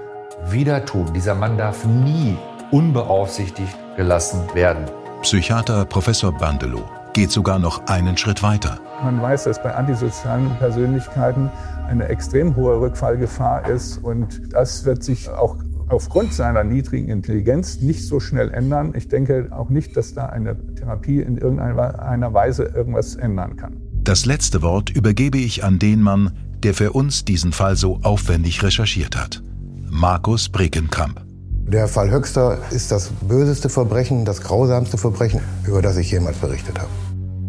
wieder 0.49 0.85
tun. 0.85 1.13
Dieser 1.15 1.37
Mann 1.37 1.57
darf 1.57 1.85
nie 1.85 2.37
unbeaufsichtigt 2.73 3.77
gelassen 3.97 4.43
werden. 4.55 4.87
Psychiater 5.23 5.85
Professor 5.85 6.33
Bandelow 6.33 6.83
geht 7.13 7.31
sogar 7.31 7.61
noch 7.61 7.87
einen 7.87 8.17
Schritt 8.17 8.43
weiter. 8.43 8.81
Man 9.05 9.21
weiß, 9.21 9.45
dass 9.45 9.63
bei 9.63 9.75
antisozialen 9.75 10.49
Persönlichkeiten 10.59 11.51
eine 11.87 12.09
extrem 12.09 12.57
hohe 12.57 12.81
Rückfallgefahr 12.81 13.69
ist 13.69 13.99
und 13.99 14.55
das 14.55 14.87
wird 14.87 15.05
sich 15.05 15.29
auch 15.29 15.59
aufgrund 15.89 16.33
seiner 16.33 16.65
niedrigen 16.65 17.11
Intelligenz 17.11 17.83
nicht 17.83 18.09
so 18.09 18.19
schnell 18.19 18.51
ändern. 18.51 18.95
Ich 18.97 19.09
denke 19.09 19.49
auch 19.51 19.69
nicht, 19.69 19.95
dass 19.99 20.15
da 20.15 20.27
eine 20.27 20.57
Therapie 20.77 21.21
in 21.21 21.37
irgendeiner 21.37 22.33
Weise 22.33 22.65
irgendwas 22.65 23.15
ändern 23.15 23.57
kann. 23.57 23.77
Das 24.05 24.25
letzte 24.25 24.63
Wort 24.63 24.89
übergebe 24.89 25.37
ich 25.37 25.65
an 25.65 25.79
den 25.79 26.01
Mann, 26.01 26.33
der 26.63 26.73
für 26.73 26.93
uns 26.93 27.27
diesen 27.27 27.53
Fall 27.53 27.77
so 27.77 28.01
aufwendig 28.03 28.63
recherchiert 28.63 29.19
hat. 29.19 29.43
Markus 29.91 30.49
Brekenkamp. 30.49 31.21
Der 31.67 31.89
Fall 31.89 32.11
Höxter 32.11 32.57
ist 32.71 32.91
das 32.91 33.11
böseste 33.29 33.69
Verbrechen, 33.69 34.25
das 34.25 34.41
grausamste 34.41 34.97
Verbrechen, 34.97 35.41
über 35.67 35.83
das 35.83 35.99
ich 35.99 36.11
jemals 36.11 36.39
berichtet 36.39 36.79
habe. 36.79 36.89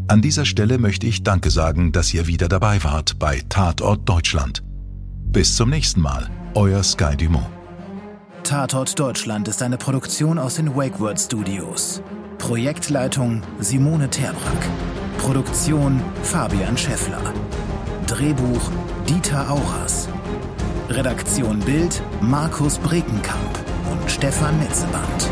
An 0.07 0.21
dieser 0.21 0.45
Stelle 0.45 0.77
möchte 0.77 1.07
ich 1.07 1.23
Danke 1.23 1.49
sagen, 1.49 1.91
dass 1.91 2.13
ihr 2.13 2.27
wieder 2.27 2.47
dabei 2.47 2.83
wart 2.83 3.17
bei 3.17 3.41
Tatort 3.49 4.07
Deutschland. 4.07 4.61
Bis 5.23 5.55
zum 5.55 5.71
nächsten 5.71 5.99
Mal, 5.99 6.29
euer 6.53 6.83
Sky 6.83 7.17
Dumont. 7.17 7.47
Tatort 8.43 8.99
Deutschland 8.99 9.47
ist 9.47 9.63
eine 9.63 9.77
Produktion 9.77 10.37
aus 10.37 10.55
den 10.55 10.75
WakeWord 10.75 11.19
Studios. 11.19 12.03
Projektleitung 12.37 13.41
Simone 13.59 14.07
Terbrack. 14.07 14.69
Produktion 15.17 15.99
Fabian 16.21 16.77
Scheffler. 16.77 17.33
Drehbuch 18.05 18.69
Dieter 19.09 19.49
Auras. 19.49 20.07
Redaktion 20.89 21.59
Bild 21.61 22.03
Markus 22.21 22.77
Brekenkamp 22.77 23.59
und 23.91 24.11
Stefan 24.11 24.59
Netzeband. 24.59 25.31